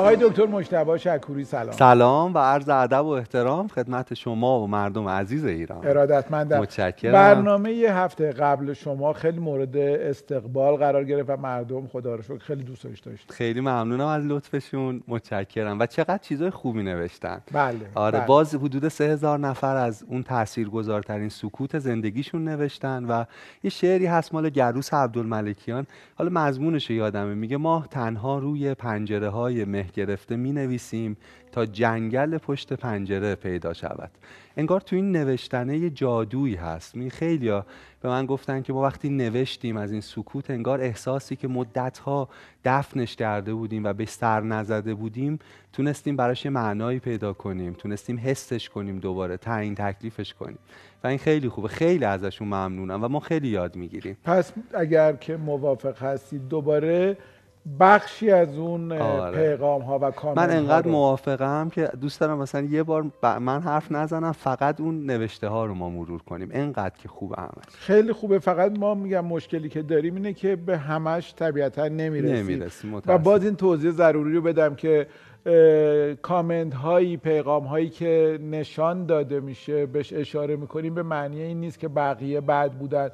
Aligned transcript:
آقای 0.00 0.16
دکتر 0.20 0.46
مجتبی 0.46 0.98
شکوری 0.98 1.44
سلام. 1.44 1.72
سلام 1.72 2.34
و 2.34 2.38
عرض 2.38 2.68
ادب 2.68 3.04
و 3.04 3.08
احترام 3.08 3.68
خدمت 3.68 4.14
شما 4.14 4.60
و 4.60 4.66
مردم 4.66 5.08
عزیز 5.08 5.44
ایران. 5.44 5.86
ارادتمندم. 5.86 6.58
متشکرم. 6.60 7.12
برنامه 7.12 7.72
یه 7.72 7.94
هفته 7.94 8.32
قبل 8.32 8.72
شما 8.72 9.12
خیلی 9.12 9.38
مورد 9.38 9.76
استقبال 9.76 10.76
قرار 10.76 11.04
گرفت 11.04 11.30
و 11.30 11.36
مردم 11.36 11.86
خدا 11.86 12.14
رو 12.14 12.22
شکر 12.22 12.38
خیلی 12.38 12.62
دوستش 12.62 13.00
داشت 13.00 13.32
خیلی 13.32 13.60
ممنونم 13.60 14.06
از 14.06 14.26
لطفشون. 14.26 15.02
متشکرم. 15.08 15.80
و 15.80 15.86
چقدر 15.86 16.18
چیزای 16.18 16.50
خوبی 16.50 16.82
نوشتن. 16.82 17.40
بله 17.52 17.76
آره 17.94 18.18
بله. 18.18 18.26
باز 18.26 18.54
حدود 18.54 18.88
سه 18.88 19.04
هزار 19.04 19.38
نفر 19.38 19.76
از 19.76 20.04
اون 20.08 20.22
تاثیرگذارترین 20.22 21.28
سکوت 21.28 21.78
زندگیشون 21.78 22.44
نوشتن 22.44 23.04
و 23.04 23.24
یه 23.62 23.70
شعری 23.70 24.06
هست 24.06 24.34
مال 24.34 24.50
گروس 24.50 24.94
عبدالملکیان. 24.94 25.86
حالا 26.14 26.30
مضمونش 26.30 26.90
یادمه. 26.90 27.34
میگه 27.34 27.56
ما 27.56 27.84
تنها 27.90 28.38
روی 28.38 28.74
پنجره 28.74 29.28
های 29.28 29.64
مه 29.64 29.89
گرفته 29.92 30.36
می 30.36 30.52
نویسیم 30.52 31.16
تا 31.52 31.66
جنگل 31.66 32.38
پشت 32.38 32.72
پنجره 32.72 33.34
پیدا 33.34 33.72
شود. 33.72 34.10
انگار 34.56 34.80
تو 34.80 34.96
این 34.96 35.12
نوشتنه 35.12 35.78
یه 35.78 35.90
جادویی 35.90 36.54
هست. 36.54 36.96
می 36.96 37.10
خیلی 37.10 37.48
به 38.00 38.08
من 38.08 38.26
گفتن 38.26 38.62
که 38.62 38.72
ما 38.72 38.82
وقتی 38.82 39.08
نوشتیم 39.08 39.76
از 39.76 39.92
این 39.92 40.00
سکوت 40.00 40.50
انگار 40.50 40.80
احساسی 40.80 41.36
که 41.36 41.48
مدتها 41.48 42.28
دفنش 42.64 43.16
کرده 43.16 43.54
بودیم 43.54 43.84
و 43.84 43.92
به 43.92 44.04
سر 44.04 44.40
نزده 44.40 44.94
بودیم 44.94 45.38
تونستیم 45.72 46.16
براش 46.16 46.44
یه 46.44 46.50
معنایی 46.50 46.98
پیدا 46.98 47.32
کنیم. 47.32 47.72
تونستیم 47.72 48.18
حسش 48.18 48.68
کنیم 48.68 48.98
دوباره 48.98 49.36
تعیین 49.36 49.74
تکلیفش 49.74 50.34
کنیم. 50.34 50.58
و 51.04 51.06
این 51.06 51.18
خیلی 51.18 51.48
خوبه. 51.48 51.68
خیلی 51.68 52.04
ازشون 52.04 52.48
ممنونم 52.48 53.04
و 53.04 53.08
ما 53.08 53.20
خیلی 53.20 53.48
یاد 53.48 53.76
می‌گیریم. 53.76 54.16
پس 54.24 54.52
اگر 54.74 55.12
که 55.12 55.36
موافق 55.36 56.02
هستید 56.02 56.48
دوباره 56.48 57.16
بخشی 57.80 58.30
از 58.30 58.58
اون 58.58 58.92
آره. 58.92 59.38
پیغام 59.38 59.82
ها 59.82 59.98
و 59.98 60.10
کامنت 60.10 60.38
من 60.38 60.56
انقدر 60.56 60.86
رو. 60.86 60.90
موافقم 60.92 61.68
که 61.72 61.90
دوست 62.00 62.20
دارم 62.20 62.38
مثلا 62.38 62.60
یه 62.60 62.82
بار 62.82 63.02
ب- 63.22 63.26
من 63.26 63.62
حرف 63.62 63.92
نزنم 63.92 64.32
فقط 64.32 64.80
اون 64.80 65.06
نوشته 65.06 65.48
ها 65.48 65.64
رو 65.66 65.74
ما 65.74 65.90
مرور 65.90 66.22
کنیم. 66.22 66.48
انقدر 66.52 66.94
که 67.02 67.08
خوبه 67.08 67.36
همش. 67.38 67.74
خیلی 67.78 68.12
خوبه. 68.12 68.38
فقط 68.38 68.78
ما 68.78 68.94
میگم 68.94 69.24
مشکلی 69.24 69.68
که 69.68 69.82
داریم 69.82 70.14
اینه 70.14 70.32
که 70.32 70.56
به 70.56 70.78
همش 70.78 71.34
طبیعتا 71.34 71.88
نمی‌رسیم. 71.88 72.36
نمی‌رسیم 72.36 72.94
و. 72.94 73.18
باز 73.18 73.44
این 73.44 73.56
توضیح 73.56 73.90
ضروری 73.90 74.34
رو 74.34 74.42
بدم 74.42 74.74
که 74.74 75.06
کامنت 76.22 76.74
هایی 76.74 77.16
پیغام 77.16 77.64
هایی 77.64 77.88
که 77.88 78.38
نشان 78.50 79.06
داده 79.06 79.40
میشه 79.40 79.86
بهش 79.86 80.12
اشاره 80.12 80.56
می‌کنیم 80.56 80.94
به 80.94 81.02
معنی 81.02 81.42
این 81.42 81.60
نیست 81.60 81.78
که 81.78 81.88
بقیه 81.88 82.40
بد 82.40 82.72
بودن. 82.72 83.08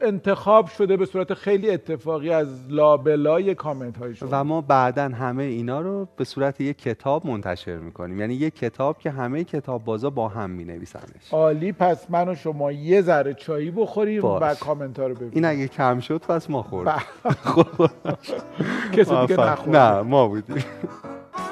انتخاب 0.00 0.66
شده 0.66 0.96
به 0.96 1.06
صورت 1.06 1.34
خیلی 1.34 1.70
اتفاقی 1.70 2.30
از 2.30 2.48
لابلای 2.68 3.54
کامنت 3.54 3.96
های 3.96 4.14
شما. 4.14 4.28
و 4.32 4.44
ما 4.44 4.60
بعدا 4.60 5.08
همه 5.08 5.42
اینا 5.42 5.80
رو 5.80 6.08
به 6.16 6.24
صورت 6.24 6.60
یک 6.60 6.78
کتاب 6.78 7.26
منتشر 7.26 7.76
می‌کنیم. 7.76 8.20
یعنی 8.20 8.34
یک 8.34 8.54
کتاب 8.54 8.98
که 8.98 9.10
همه 9.10 9.44
کتاب 9.44 9.84
بازا 9.84 10.10
با 10.10 10.28
هم 10.28 10.50
می 10.50 10.64
نویسنش 10.64 11.32
عالی 11.32 11.72
پس 11.72 12.10
من 12.10 12.28
و 12.28 12.34
شما 12.34 12.72
یه 12.72 13.02
ذره 13.02 13.34
چایی 13.34 13.70
بخوریم 13.70 14.22
باش. 14.22 14.42
و 14.42 14.64
کامنت 14.64 14.98
ها 14.98 15.06
رو 15.06 15.14
ببینیم. 15.14 15.32
این 15.34 15.44
اگه 15.44 15.68
کم 15.68 16.00
شد 16.00 16.18
پس 16.18 16.50
ما 16.50 16.62
خوردیم. 16.62 16.94
کسی 18.96 19.20
دیگه. 19.20 19.40
نخورد. 19.40 19.76
نه 19.76 20.02
ما 20.02 20.28
بودیم. 20.28 20.64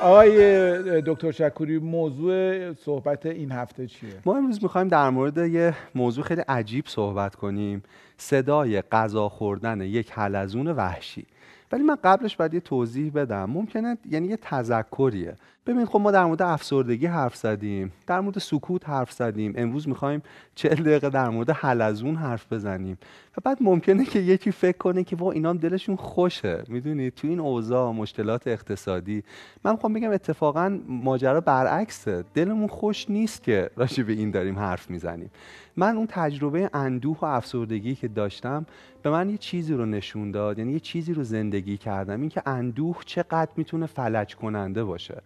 آقای 0.02 1.02
دکتر 1.02 1.30
شکوری 1.30 1.78
موضوع 1.78 2.72
صحبت 2.72 3.26
این 3.26 3.52
هفته 3.52 3.86
چیه؟ 3.86 4.10
ما 4.24 4.36
امروز 4.36 4.62
می‌خوایم 4.62 4.88
در 4.88 5.10
مورد 5.10 5.38
یه 5.38 5.74
موضوع 5.94 6.24
خیلی 6.24 6.40
عجیب 6.48 6.84
صحبت 6.86 7.34
کنیم. 7.34 7.82
صدای 8.16 8.82
غذا 8.82 9.28
خوردن 9.28 9.80
یک 9.80 10.12
حلزون 10.12 10.66
وحشی. 10.66 11.26
ولی 11.72 11.82
من 11.82 11.96
قبلش 12.04 12.36
باید 12.36 12.54
یه 12.54 12.60
توضیح 12.60 13.12
بدم. 13.12 13.50
ممکنه 13.50 13.98
یعنی 14.10 14.28
یه 14.28 14.36
تذکریه. 14.36 15.36
ببینید 15.66 15.88
خب 15.88 16.00
ما 16.00 16.10
در 16.10 16.24
مورد 16.24 16.42
افسردگی 16.42 17.06
حرف 17.06 17.36
زدیم 17.36 17.92
در 18.06 18.20
مورد 18.20 18.38
سکوت 18.38 18.88
حرف 18.88 19.12
زدیم. 19.12 19.52
امروز 19.56 19.88
می‌خوایم 19.88 20.22
چهل 20.54 20.82
دقیقه 20.82 21.10
در 21.10 21.28
مورد 21.28 21.50
حلزون 21.50 22.16
حرف 22.16 22.52
بزنیم. 22.52 22.98
و 23.36 23.40
بعد 23.44 23.58
ممکنه 23.60 24.04
که 24.04 24.18
یکی 24.18 24.50
فکر 24.50 24.76
کنه 24.76 25.04
که 25.04 25.16
وا 25.16 25.32
اینا 25.32 25.50
هم 25.50 25.56
دلشون 25.56 25.96
خوشه. 25.96 26.62
می‌دونید 26.68 27.14
تو 27.14 27.28
این 27.28 27.40
اوضاع 27.40 27.92
مشکلات 27.92 28.46
اقتصادی. 28.46 29.22
من 29.64 29.72
می‌خوام 29.72 29.92
بگم 29.92 30.10
اتفاقا 30.10 30.78
ماجرا 30.88 31.40
برعکسه. 31.40 32.24
دلمون 32.34 32.68
خوش 32.68 33.10
نیست 33.10 33.42
که 33.42 33.70
راجع 33.76 34.02
به 34.02 34.12
این 34.12 34.30
داریم 34.30 34.58
حرف 34.58 34.90
می‌زنیم. 34.90 35.30
من 35.76 35.96
اون 35.96 36.06
تجربه 36.10 36.70
اندوه 36.74 37.18
و 37.22 37.24
افسردگی 37.24 37.94
که 37.94 38.08
داشتم 38.08 38.66
به 39.02 39.10
من 39.10 39.30
یه 39.30 39.38
چیزی 39.38 39.74
رو 39.74 39.86
نشون 39.86 40.30
داد 40.30 40.58
یعنی 40.58 40.72
یه 40.72 40.80
چیزی 40.80 41.14
رو 41.14 41.22
زندگی 41.22 41.76
کردم. 41.76 42.20
اینکه 42.20 42.42
اندوه 42.46 42.96
چقدر 43.04 43.50
می‌تونه 43.56 43.86
فلج 43.86 44.36
کننده 44.36 44.84
باشه. 44.84 45.22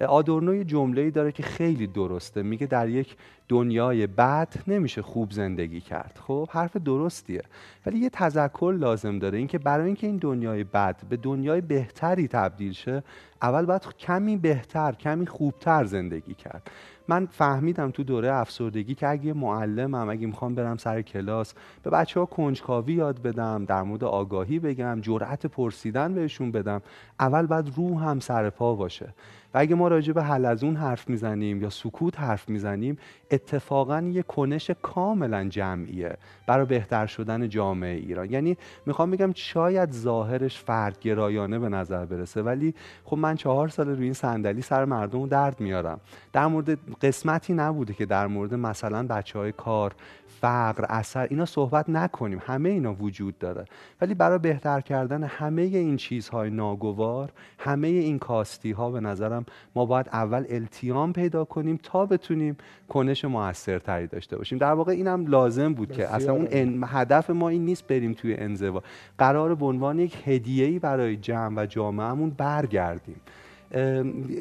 آدورنو 0.00 0.54
یه 0.54 0.64
جمله‌ای 0.64 1.10
داره 1.10 1.32
که 1.32 1.42
خیلی 1.42 1.86
درسته. 1.86 2.42
میگه 2.42 2.66
در 2.66 2.88
یک 2.88 3.16
دنیای 3.48 4.06
بد 4.06 4.54
نمیشه 4.66 5.02
خوب 5.02 5.30
زندگی 5.30 5.80
کرد. 5.80 6.18
خب 6.26 6.48
حرف 6.52 6.76
درستیه. 6.76 7.42
ولی 7.86 7.98
یه 7.98 8.10
تذکر 8.10 8.74
لازم 8.78 9.18
داره. 9.18 9.38
اینکه 9.38 9.58
برای 9.58 9.86
اینکه 9.86 10.06
این 10.06 10.16
دنیای 10.16 10.64
بد 10.64 10.96
به 11.08 11.16
دنیای 11.16 11.60
بهتری 11.60 12.28
تبدیل 12.28 12.72
شه 12.72 13.02
اول 13.42 13.66
باید 13.66 13.82
کمی 13.98 14.36
بهتر 14.36 14.92
کمی 14.92 15.26
خوبتر 15.26 15.84
زندگی 15.84 16.34
کرد. 16.34 16.70
من 17.08 17.26
فهمیدم 17.26 17.90
تو 17.90 18.02
دوره 18.02 18.32
افسردگی 18.32 18.94
که 18.94 19.08
اگه 19.08 19.32
معلمم 19.32 20.08
اگه 20.08 20.26
می‌خوام 20.26 20.54
برم 20.54 20.76
سر 20.76 21.02
کلاس 21.02 21.54
به 21.82 21.90
بچه 21.90 22.20
ها 22.20 22.26
کنجکاوی 22.26 22.92
یاد 22.92 23.22
بدم 23.22 23.64
در 23.64 23.82
مورد 23.82 24.04
آگاهی 24.04 24.58
بگم 24.58 25.00
جرأت 25.00 25.46
پرسیدن 25.46 26.14
بهشون 26.14 26.52
بدم 26.52 26.82
اول 27.20 27.46
باید 27.46 27.72
روح 27.76 28.04
هم 28.04 28.20
سر 28.20 28.50
پا 28.50 28.74
باشه. 28.74 29.14
و 29.54 29.58
اگه 29.58 29.74
ما 29.74 29.88
راجع 29.88 30.12
به 30.12 30.22
حلزون 30.22 30.76
حرف 30.76 31.08
می‌زنیم 31.08 31.62
یا 31.62 31.70
سکوت 31.70 32.20
حرف 32.20 32.48
می‌زنیم 32.48 32.98
اتفاقا 33.30 34.00
یه 34.00 34.22
کنش 34.22 34.70
کاملا 34.82 35.44
جمعیه 35.44 36.16
برای 36.46 36.66
بهتر 36.66 37.06
شدن 37.06 37.48
جامعه 37.48 37.96
ایران. 37.96 38.30
یعنی 38.30 38.56
می‌خوام 38.86 39.10
بگم 39.10 39.32
شاید 39.34 39.92
ظاهرش 39.92 40.58
فردگرایانه 40.58 41.58
به 41.58 41.68
نظر 41.68 42.04
برسه 42.04 42.42
ولی 42.42 42.74
خب 43.04 43.16
من 43.16 43.34
چهار 43.34 43.68
سال 43.68 43.88
روی 43.88 44.04
این 44.04 44.12
صندلی 44.12 44.62
سر 44.62 44.84
مردم 44.84 45.26
درد 45.26 45.60
میارم. 45.60 46.00
در 46.32 46.46
مورد 46.46 46.78
قسمتی 47.02 47.52
نبوده 47.54 47.94
که 47.94 48.06
در 48.06 48.26
مورد 48.26 48.54
مثلا 48.54 49.06
بچه 49.06 49.38
های 49.38 49.52
کار 49.52 49.94
فقر 50.40 50.84
اثر 50.88 51.26
اینا 51.30 51.44
صحبت 51.44 51.88
نکنیم. 51.88 52.42
همه 52.46 52.68
اینا 52.68 52.94
وجود 52.94 53.38
داره. 53.38 53.64
ولی 54.00 54.14
برای 54.14 54.38
بهتر 54.38 54.80
کردن 54.80 55.22
همه 55.24 55.62
این 55.62 55.96
چیزهای 55.96 56.50
ناگوار 56.50 57.32
همه 57.58 57.88
این 57.88 58.18
کاستی 58.18 58.72
ها 58.72 58.90
به 58.90 59.00
نظرم 59.00 59.46
ما 59.74 59.86
باید 59.86 60.08
اول 60.12 60.44
التیام 60.48 61.12
پیدا 61.12 61.44
کنیم 61.44 61.78
تا 61.82 62.06
بتونیم 62.06 62.56
کنش 62.88 63.24
موثرتری 63.24 64.06
داشته 64.06 64.36
باشیم. 64.36 64.58
در 64.58 64.72
واقع 64.72 64.92
اینم 64.92 65.26
لازم 65.26 65.74
بود 65.74 65.92
که 65.92 66.14
اصلا 66.14 66.32
اون. 66.32 66.48
ان- 66.50 66.84
هدف 66.86 67.30
ما 67.30 67.48
این 67.48 67.64
نیست 67.64 67.86
بریم 67.86 68.12
توی 68.12 68.34
انزوا. 68.34 68.82
قرار 69.18 69.54
به 69.54 69.66
عنوان 69.66 69.98
یک 69.98 70.16
هدیه‌ای 70.26 70.78
برای 70.78 71.16
جمع 71.16 71.62
و 71.62 71.66
جامعهمون 71.66 72.30
برگردیم. 72.30 73.20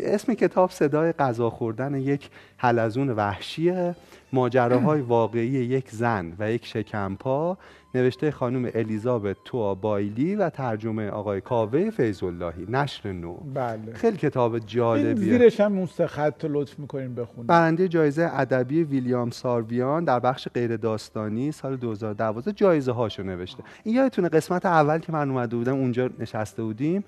اسم 0.04 0.34
کتاب 0.34 0.72
صدای 0.72 1.12
غذا 1.12 1.50
خوردن 1.50 1.96
یک 1.96 2.30
حلزون 2.58 3.10
وحشیه. 3.10 3.96
ماجراهای 4.34 5.02
واقعی 5.02 5.48
یک 5.48 5.90
زن 5.90 6.34
و 6.40 6.52
یک 6.52 6.66
شکمپا. 6.66 7.58
نوشته 7.96 8.32
خانم 8.32 8.70
الیزابت 8.74 9.38
توا 9.46 9.76
بایلی 9.76 10.36
و 10.36 10.50
ترجمه 10.50 11.10
آقای 11.10 11.42
کاوه 11.42 11.90
فیض 11.90 12.24
اللهی 12.24 12.66
نشر 12.70 13.12
نو. 13.12 13.34
بله. 13.34 13.94
خیلی 13.94 14.18
کتاب 14.18 14.54
این 14.54 14.64
جالبیه 14.66 15.16
زیرش 15.16 15.60
هم 15.60 15.78
اون 15.78 15.86
سه 15.86 16.08
خط 16.08 16.46
لطف 16.50 16.80
می‌کنین 16.80 17.16
بخونید 17.16 17.48
برنده 17.48 17.88
جایزه 17.88 18.30
ادبی 18.34 18.84
ویلیام 18.84 19.30
سارویان 19.30 20.04
در 20.04 20.20
بخش 20.20 20.48
غیر 20.54 20.78
داستانی 20.78 21.52
سال 21.52 21.76
2012 21.76 22.52
جایزه 22.52 22.92
هاشو 22.92 23.24
نوشته. 23.24 23.64
این 23.84 23.96
یادتونه 23.96 24.30
قسمت 24.30 24.66
اول 24.66 25.00
که 25.00 25.12
من 25.12 25.30
اومده 25.30 25.56
بودم 25.56 25.76
اونجا 25.76 26.10
نشسته 26.20 26.64
بودیم. 26.64 27.04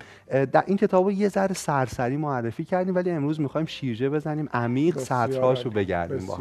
در 0.52 0.64
این 0.66 0.76
کتاب 0.76 1.04
رو 1.04 1.12
یه 1.12 1.28
ذره 1.28 1.54
سرسری 1.54 2.16
معرفی 2.16 2.64
کردیم 2.64 2.94
ولی 2.94 3.10
امروز 3.10 3.40
می‌خوایم 3.40 3.66
شیرجه 3.66 4.08
بزنیم 4.08 4.48
عمیق 4.52 4.98
سطرهاشو. 4.98 5.70
بگردیم 5.70 6.26
با. 6.26 6.38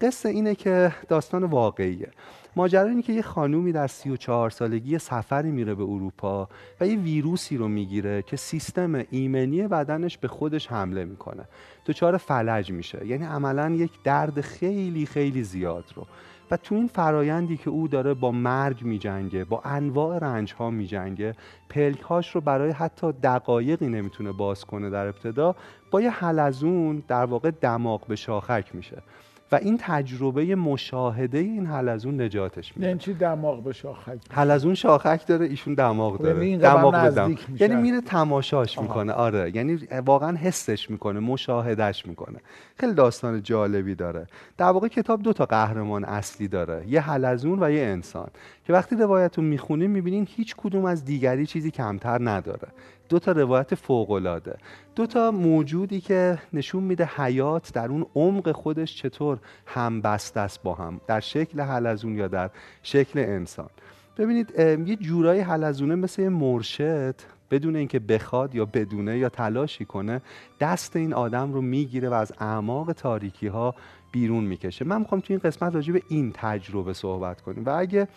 قصه 0.00 0.28
اینه 0.28 0.54
که 0.54 0.92
داستان 1.08 1.44
واقعیه. 1.44 2.08
ماجرا 2.56 2.88
اینه 2.88 3.02
که 3.02 3.12
یه 3.12 3.22
خانومی 3.22 3.72
در 3.72 3.86
34 3.86 4.50
سالگی 4.50 4.98
سفری 4.98 5.50
میره 5.50 5.74
به 5.74 5.82
اروپا 5.82 6.48
و 6.80 6.86
یه 6.86 6.96
ویروسی 6.96 7.56
رو 7.56 7.68
می‌گیره 7.68 8.22
که 8.22 8.36
سیستم 8.36 9.04
ایمنی 9.10 9.62
بدنش 9.68 10.18
به 10.18 10.28
خودش 10.28 10.66
حمله 10.66 11.04
می‌کنه. 11.04 11.44
دچار 11.86 12.16
فلج 12.16 12.70
میشه. 12.70 13.06
یعنی 13.06 13.24
عملا 13.24 13.70
یک 13.70 14.02
درد 14.04 14.40
خیلی 14.40 15.06
خیلی 15.06 15.42
زیاد 15.42 15.84
رو. 15.96 16.06
و 16.50 16.56
تو 16.56 16.74
این 16.74 16.86
فرایندی 16.88 17.56
که 17.56 17.70
او 17.70 17.88
داره 17.88 18.14
با 18.14 18.32
مرگ 18.32 18.82
میجنگه 18.82 19.44
با 19.44 19.60
انواع 19.64 20.18
رنج 20.18 20.52
ها 20.52 20.70
میجنگه 20.70 21.34
پلک 21.68 22.00
هاش 22.00 22.34
رو 22.34 22.40
برای 22.40 22.70
حتی 22.70 23.12
دقایقی 23.12 23.88
نمی‌تونه 23.88 24.32
باز 24.32 24.64
کنه 24.64 24.90
در 24.90 25.06
ابتدا 25.06 25.56
با 25.90 26.00
یه 26.00 26.10
حلزون 26.10 27.02
در 27.08 27.24
واقع 27.24 27.50
دماغ 27.50 28.06
به 28.06 28.16
شاخک 28.16 28.74
میشه. 28.74 29.02
و 29.52 29.56
این 29.56 29.78
تجربه 29.80 30.54
مشاهده 30.54 31.38
این 31.38 31.66
حلزون 31.66 32.20
نجاتش 32.20 32.76
میده. 32.76 32.86
یعنی 32.86 32.98
چی 32.98 33.14
دماغ 33.14 33.62
به 33.64 33.72
شاخک 33.72 34.18
حلزون 34.30 34.74
شاخک 34.74 35.26
داره 35.26 35.46
ایشون 35.46 35.74
دماغ 35.74 36.16
خب 36.16 36.22
داره. 36.22 36.46
یعنی 36.46 36.58
دماغ. 36.58 37.18
میشن. 37.28 37.56
یعنی 37.60 37.82
میره 37.82 38.00
تماشاش 38.00 38.78
آها. 38.78 38.86
می‌کنه 38.86 39.12
آره. 39.12 39.56
یعنی 39.56 39.78
واقعا 40.06 40.36
حسش 40.36 40.90
می‌کنه 40.90 41.20
مشاهدش 41.20 42.06
می‌کنه. 42.06 42.38
خیلی 42.76 42.94
داستان 42.94 43.42
جالبی 43.42 43.94
داره. 43.94 44.26
در 44.58 44.66
واقع 44.70 44.88
کتاب 44.88 45.22
دو 45.22 45.32
تا 45.32 45.46
قهرمان 45.46 46.04
اصلی 46.04 46.48
داره 46.48 46.84
یه 46.88 47.00
حلزون 47.00 47.62
و 47.62 47.70
یه 47.70 47.82
انسان. 47.82 48.28
که 48.66 48.72
وقتی 48.72 48.96
روایت 48.96 49.38
رو 49.38 49.44
می‌خونیم 49.44 49.90
می‌بینین 49.90 50.28
هیچ 50.30 50.54
کدوم 50.56 50.84
از 50.84 51.04
دیگری 51.04 51.46
چیزی 51.46 51.70
کمتر 51.70 52.18
نداره. 52.20 52.68
دو 53.10 53.18
تا 53.18 53.32
روایت 53.32 53.74
فوق‌العاده. 53.74 54.58
دو 54.96 55.06
تا 55.06 55.30
موجودی 55.30 56.00
که 56.00 56.38
نشون 56.52 56.82
میده 56.82 57.04
حیات 57.16 57.72
در 57.72 57.88
اون 57.88 58.06
عمق 58.14 58.52
خودش 58.52 58.96
چطور 58.96 59.38
هم 59.66 60.00
بسته 60.00 60.40
است 60.40 60.62
با 60.62 60.74
هم 60.74 61.00
در 61.06 61.20
شکل 61.20 61.60
حلزون 61.60 62.16
یا 62.16 62.28
در 62.28 62.50
شکل 62.82 63.18
انسان. 63.18 63.70
ببینید 64.18 64.58
یه 64.88 64.96
جورایی 64.96 65.40
حلزونه 65.40 65.94
مثل 65.94 66.22
یه 66.22 66.28
مرشد 66.28 67.14
بدون 67.50 67.76
اینکه 67.76 67.98
بخواد 67.98 68.54
یا 68.54 68.64
بدونه 68.64 69.18
یا 69.18 69.28
تلاشی 69.28 69.84
کنه 69.84 70.22
دست 70.60 70.96
این 70.96 71.14
آدم 71.14 71.52
رو 71.52 71.60
می‌گیره 71.60 72.08
و 72.08 72.12
از 72.12 72.32
اعماق 72.40 72.92
تاریکی 72.92 73.46
ها 73.46 73.74
بیرون 74.12 74.44
می‌کشه. 74.44 74.84
من 74.84 74.98
می‌خوام 74.98 75.20
تو 75.20 75.32
این 75.32 75.40
قسمت 75.44 75.74
راجع 75.74 75.92
به 75.92 76.02
این 76.08 76.32
تجربه 76.34 76.92
صحبت 76.92 77.40
کنیم. 77.40 77.64
و 77.64 77.70
اگه 77.70 78.08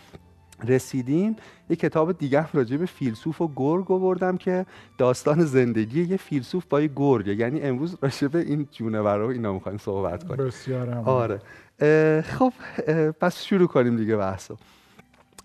رسیدیم 0.68 1.36
یه 1.70 1.76
کتاب 1.76 2.18
دیگه 2.18 2.52
راجع 2.54 2.78
به 2.78 2.86
فیلسوف 2.86 3.42
و 3.42 3.52
گرگ 3.56 3.92
آوردم 3.92 4.38
که 4.38 4.66
داستان 4.98 5.46
زندگی 5.46 6.04
یه 6.04 6.18
فیلسوف 6.18 6.66
با 6.66 6.82
یه 6.82 6.90
گرگه 6.96 7.36
یعنی 7.36 7.62
امروز 7.62 7.98
راجع 8.02 8.28
به 8.28 8.40
این 8.40 8.68
جونورا 8.72 9.28
و 9.28 9.32
اینا 9.32 9.54
می‌خوایم 9.54 9.78
صحبت 9.78 10.24
کنیم. 10.24 10.48
بسیارم 10.48 11.04
آره. 11.06 11.40
اه، 11.80 12.22
خب 12.22 12.54
اه، 12.88 13.12
پس 13.12 13.44
شروع 13.44 13.68
کنیم 13.68 13.96
دیگه 13.98 14.16
بحثو. 14.16 14.58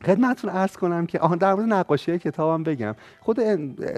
خدمتتون 0.06 0.50
عرض 0.50 0.76
کنم 0.76 1.06
که 1.06 1.18
آن 1.18 1.38
در 1.38 1.54
مورد 1.54 1.72
نقاشی 1.72 2.18
کتابم 2.18 2.62
بگم. 2.62 2.94
خود 3.20 3.36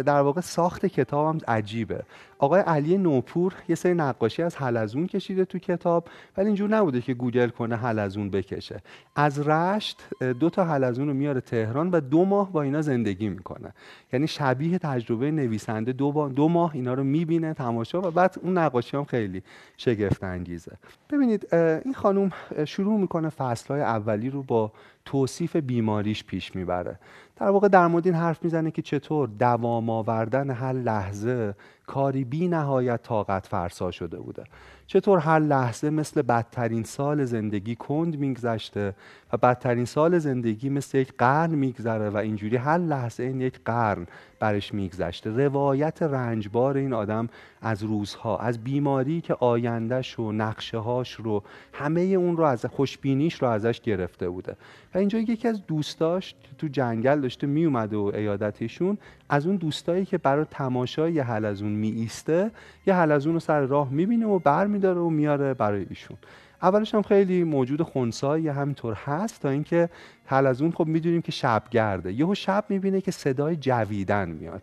در 0.07 0.21
واقع 0.21 0.41
ساخت 0.41 0.87
کتابم 0.87 1.39
عجیبه. 1.49 2.03
آقای 2.41 2.61
علی 2.61 2.99
نوپور 2.99 3.55
یه 3.69 3.75
سری 3.75 3.95
نقاشی 3.95 4.43
از 4.43 4.57
حلزون 4.57 5.07
کشیده 5.07 5.45
تو 5.45 5.59
کتاب 5.59 6.09
ولی 6.37 6.47
اینجور 6.47 6.71
نبوده 6.71 7.01
که 7.01 7.15
گوگل 7.15 7.49
کنه 7.49 7.77
حلزون 7.77 8.31
بکشه. 8.31 8.81
از 9.17 9.49
رشت 9.49 10.03
دو 10.41 10.51
تا 10.51 10.65
حلزون 10.65 11.09
رو 11.09 11.15
میاره 11.15 11.41
تهران 11.41 11.91
و 11.91 12.01
دو 12.01 12.25
ماه 12.25 12.53
با 12.53 12.63
اینا 12.63 12.83
زندگی 12.83 13.29
می‌کنه. 13.29 13.73
یعنی 14.13 14.27
شبیه 14.27 14.79
تجربه 14.79 15.31
نویسنده 15.31 15.93
دو, 15.93 16.13
با- 16.13 16.29
دو 16.29 16.49
ماه 16.49 16.75
اینا 16.75 16.95
رو 16.95 17.05
می‌بینه 17.05 17.55
تماشا 17.55 18.01
و 18.01 18.11
بعد 18.11 18.37
اون 18.43 18.59
نقاشی 18.59 18.97
هم 18.97 19.05
خیلی 19.05 19.43
شگفت 19.77 20.25
انگیزه. 20.25 20.73
ببینید 21.11 21.55
این 21.55 21.95
خانوم 21.95 22.31
اه، 22.57 22.65
شروع 22.65 23.01
می‌کنه 23.01 23.29
فصلهای 23.29 23.81
اولی 23.81 24.31
رو 24.31 24.43
با 24.43 24.73
توصیف 25.05 25.57
بیماریش 25.57 26.25
پیش 26.25 26.57
می‌بره. 26.57 26.99
در 27.41 27.51
واقع 27.51 27.69
در 27.69 27.87
مورد 27.87 28.07
این 28.07 28.15
حرف 28.15 28.45
می‌زنه 28.45 28.71
که 28.71 28.83
چطور 28.83 29.29
دوام 29.29 29.91
آوردن 29.91 30.51
هر 30.51 30.73
لحظه 30.73 31.55
کاری 31.87 32.25
بی 32.25 32.49
نهایت 32.49 33.03
طاقت 33.03 33.47
فرسا 33.47 33.91
شده 33.91 34.21
بوده. 34.21 34.45
چطور 34.93 35.19
هر 35.19 35.39
لحظه 35.39 35.91
مثل 35.91 36.23
بدترین 36.23 36.83
سال 36.83 37.25
زندگی 37.25 37.77
کند 37.77 38.19
میگذشته 38.19 38.95
و 39.33 39.37
بدترین 39.37 39.85
سال 39.85 40.19
زندگی 40.19 40.69
مثل 40.69 40.99
یک 40.99 41.13
قرن 41.19 41.55
میگذره 41.55 42.11
و 42.11 42.17
اینجوری 42.17 42.57
هر 42.57 42.79
لحظه 42.79 43.23
این 43.23 43.41
یک 43.41 43.61
قرن 43.65 44.07
برش 44.41 44.75
میگذشته. 44.75 45.31
روایت 45.31 46.03
رنجبار 46.03 46.77
این 46.77 46.93
آدم 46.93 47.29
از 47.63 47.83
روزها 47.83 48.39
از 48.39 48.65
بیماری 48.65 49.21
که 49.21 49.35
آیندهش 49.35 50.19
و 50.19 50.33
نقشه 50.33 50.79
هاش 50.79 51.13
رو 51.13 51.43
همه 51.73 52.01
اون 52.01 52.37
رو 52.37 52.45
از 52.45 52.67
خوشبینیش 52.67 53.43
رو 53.43 53.49
ازش 53.49 53.81
گرفته 53.81 54.29
بوده. 54.29 54.57
و 54.95 54.99
اینجا 54.99 55.19
یکی 55.19 55.49
از 55.49 55.67
دوستاش 55.67 56.35
تو 56.59 56.69
جنگل 56.69 57.21
داشته 57.21 57.47
میومده 57.47 57.97
و 57.97 58.11
عیادتشون 58.11 58.99
از 59.29 59.47
اون 59.47 59.57
دوستایی 59.57 60.05
که 60.05 60.19
برای 60.19 60.45
تماشای 60.51 61.13
یه 61.13 61.23
حلزون 61.23 61.73
می 61.73 61.91
ایسته 61.91 62.51
یه 62.87 62.95
حلزون 62.95 63.33
رو 63.33 63.41
سر 63.41 63.61
راه 63.61 63.91
می‌بینه 63.91 64.27
و 64.27 64.39
برمیداره 64.81 65.01
و 65.01 65.11
میاره 65.11 65.55
برای 65.55 65.87
ایشون. 65.89 66.17
اولش 66.63 66.95
هم 66.95 67.03
خیلی 67.03 67.45
موجود 67.45 67.83
خونسایی 67.83 68.49
همینطور 68.49 68.95
هست 68.95 69.43
تا 69.43 69.49
اینکه 69.49 69.89
حلزون 70.25 70.71
خب 70.73 70.87
می‌دونیم 70.87 71.23
که 71.23 71.33
شبگرده. 71.33 72.13
یهو 72.13 72.35
شب 72.35 72.65
می‌بینه 72.69 73.01
که 73.01 73.11
صدای 73.11 73.57
جویدن 73.57 74.29
میاد. 74.29 74.63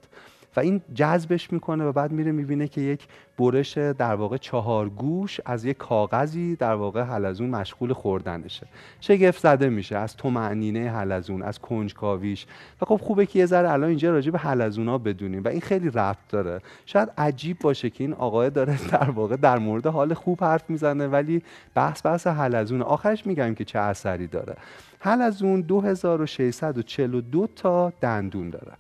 و 0.55 0.59
این 0.59 0.81
جذبش 0.93 1.53
می‌کنه 1.53 1.83
و 1.83 1.91
بعد 1.91 2.11
میره 2.11 2.31
می‌بینه 2.31 2.67
که 2.67 2.81
یک 2.81 3.07
برش 3.39 3.77
در 3.77 4.15
واقع 4.15 4.37
چهار 4.37 4.89
گوش 4.89 5.39
از 5.45 5.65
یک 5.65 5.77
کاغذی 5.77 6.55
در 6.55 6.73
واقع 6.73 7.01
حلزون 7.01 7.49
مشغول 7.49 7.93
خوردنشه. 7.93 8.67
شگفت 9.01 9.41
زده 9.41 9.69
میشه 9.69 9.97
از 9.97 10.17
تو 10.17 10.29
معنینه 10.29 10.91
حلزون 10.91 11.41
از 11.41 11.59
کنجکاویش. 11.59 12.45
و 12.81 12.85
خب 12.85 12.95
خوبه 12.95 13.25
که 13.25 13.39
یه 13.39 13.45
ذره 13.45 13.71
الان 13.71 13.89
اینجا 13.89 14.11
راجع 14.11 14.31
به 14.31 14.37
حلزونا 14.37 14.97
بدونیم 14.97 15.43
و 15.43 15.47
این 15.47 15.61
خیلی 15.61 15.89
ربط 15.89 16.17
داره. 16.29 16.61
شاید 16.85 17.09
عجیب 17.17 17.59
باشه 17.59 17.89
که 17.89 18.03
این 18.03 18.13
آقای 18.13 18.49
داره 18.49 18.77
در 18.91 19.09
واقع 19.09 19.35
در 19.35 19.57
مورد 19.57 19.87
حال 19.87 20.13
خوب 20.13 20.43
حرف 20.43 20.69
می‌زنه 20.69 21.07
ولی 21.07 21.43
بحث 21.75 22.05
بحث 22.05 22.27
حلزون. 22.27 22.81
آخرش 22.81 23.25
میگم 23.25 23.55
که 23.55 23.65
چه 23.65 23.79
اثری 23.79 24.27
داره. 24.27 24.55
حلزون 24.99 25.61
2642 25.61 27.47
تا 27.55 27.93
دندون 28.01 28.49
داره. 28.49 28.71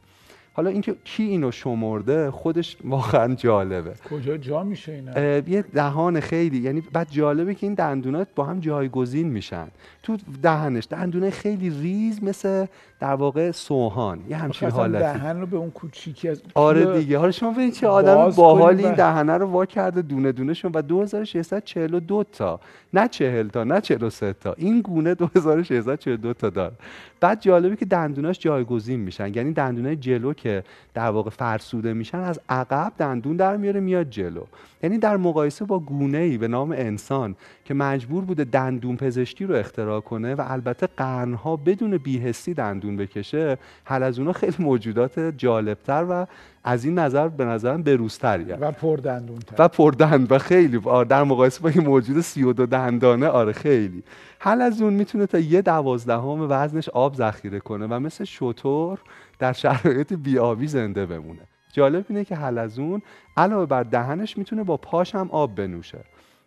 حالا 0.57 0.69
اینکه 0.69 0.95
کی 1.03 1.23
اینو 1.23 1.51
شمرده 1.51 2.31
خودش 2.31 2.77
واقعا 2.85 3.35
جالبه. 3.35 3.93
کجا 4.09 4.37
جا 4.37 4.63
میشه 4.63 4.91
اینا؟ 4.91 5.37
یه 5.49 5.61
دهان 5.61 6.19
خیلی 6.19 6.57
یعنی 6.57 6.81
بعد 6.93 7.07
جالبه 7.11 7.55
که 7.55 7.65
این 7.65 7.73
دندونات 7.73 8.27
با 8.35 8.43
هم 8.43 8.59
جایگزین 8.59 9.27
میشن. 9.27 9.67
تو 10.03 10.17
دهنش 10.41 10.87
دندونه 10.89 11.29
خیلی 11.29 11.69
ریز 11.69 12.23
مثل 12.23 12.65
در 12.99 13.13
واقع 13.13 13.51
سوهان 13.51 14.19
یه 14.29 14.37
همچین 14.37 14.69
حالتی. 14.69 14.99
دهن 14.99 15.39
رو 15.39 15.45
به 15.45 15.57
اون 15.57 15.71
کوچیکی 15.71 16.29
از 16.29 16.41
آره 16.53 16.99
دیگه. 16.99 17.17
حالا 17.17 17.31
شما 17.31 17.51
ببینید 17.51 17.73
چه 17.73 17.87
آدم 17.87 18.29
باحالی 18.29 18.85
این 18.85 18.93
دهنه 18.93 19.33
رو 19.37 19.45
وا 19.45 19.65
کرده 19.65 20.01
دونه 20.01 20.31
دونه 20.31 20.53
شون 20.53 20.71
و 20.75 20.81
2642 20.81 22.23
تا. 22.23 22.59
نه 22.93 23.07
40 23.07 23.47
تا 23.47 23.63
نه 23.63 23.81
43 23.81 24.33
تا. 24.33 24.53
این 24.57 24.81
گونه 24.81 25.15
2642 25.15 26.33
تا 26.33 26.49
داره 26.49 26.73
بعد 27.19 27.41
جالبه 27.41 27.75
که 27.75 27.85
دندوناش 27.85 28.39
جایگزین 28.39 28.99
میشن. 28.99 29.33
یعنی 29.33 29.53
دندونای 29.53 29.95
جلو 29.95 30.33
که 30.33 30.46
در 30.93 31.09
واقع 31.09 31.29
فرسوده 31.29 31.93
میشن 31.93 32.17
از 32.17 32.39
عقب 32.49 32.93
دندون 32.97 33.35
در 33.35 33.57
میاره 33.57 33.79
میاد 33.79 34.09
جلو. 34.09 34.43
یعنی 34.83 34.97
در 34.97 35.17
مقایسه 35.17 35.65
با 35.65 35.79
گونه 35.79 36.17
ای 36.17 36.37
به 36.37 36.47
نام 36.47 36.71
انسان 36.71 37.35
که 37.65 37.73
مجبور 37.73 38.23
بوده 38.23 38.43
دندون 38.43 38.97
پزشکی 38.97 39.45
رو 39.45 39.55
اختراع 39.55 39.99
کنه 39.99 40.35
و 40.35 40.43
البته 40.47 40.87
قرنها 40.97 41.55
بدون 41.55 41.97
بیهستی 41.97 42.53
دندون 42.53 42.97
بکشه 42.97 43.57
حلزونا 43.83 44.33
خیلی 44.33 44.55
موجودات 44.59 45.19
جالبتر 45.19 46.05
و 46.09 46.25
از 46.63 46.85
این 46.85 46.99
نظر 46.99 47.27
به 47.27 47.45
نظرم 47.45 47.83
بروزتریه. 47.83 48.55
و 48.55 48.71
پر 48.71 48.97
دندون 48.97 49.39
و 49.57 49.67
پردند 49.67 50.31
و 50.31 50.37
خیلی 50.37 50.81
آره، 50.85 51.07
در 51.07 51.23
مقایسه 51.23 51.61
با 51.61 51.69
این 51.69 51.83
موجود 51.83 52.21
سی 52.21 52.43
و 52.43 52.53
دو 52.53 52.65
دندانه 52.65 53.27
آره 53.27 53.53
خیلی. 53.53 54.03
حلزون 54.39 54.93
می‌تونه 54.93 55.25
تا 55.25 55.39
یه 55.39 55.61
دوازدهم 55.61 56.47
وزنش 56.49 56.89
آب 56.89 57.15
ذخیره 57.15 57.59
کنه 57.59 57.87
و 57.87 57.99
مثل 57.99 58.23
شطور 58.23 58.99
در 59.39 59.53
شرایط 59.53 60.13
بیابی 60.13 60.67
زنده 60.67 61.05
بمونه. 61.05 61.41
جالب 61.73 62.05
اینه 62.09 62.25
که 62.25 62.35
حلزون 62.35 63.01
علاوه 63.37 63.65
بر 63.65 63.83
دهنش 63.83 64.37
می‌تونه 64.37 64.63
با 64.63 64.77
پاش 64.77 65.15
هم 65.15 65.29
آب 65.31 65.55
بنوشه. 65.55 65.99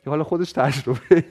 که 0.04 0.10
حالا 0.10 0.24
خودش 0.24 0.52
تجربه 0.52 1.24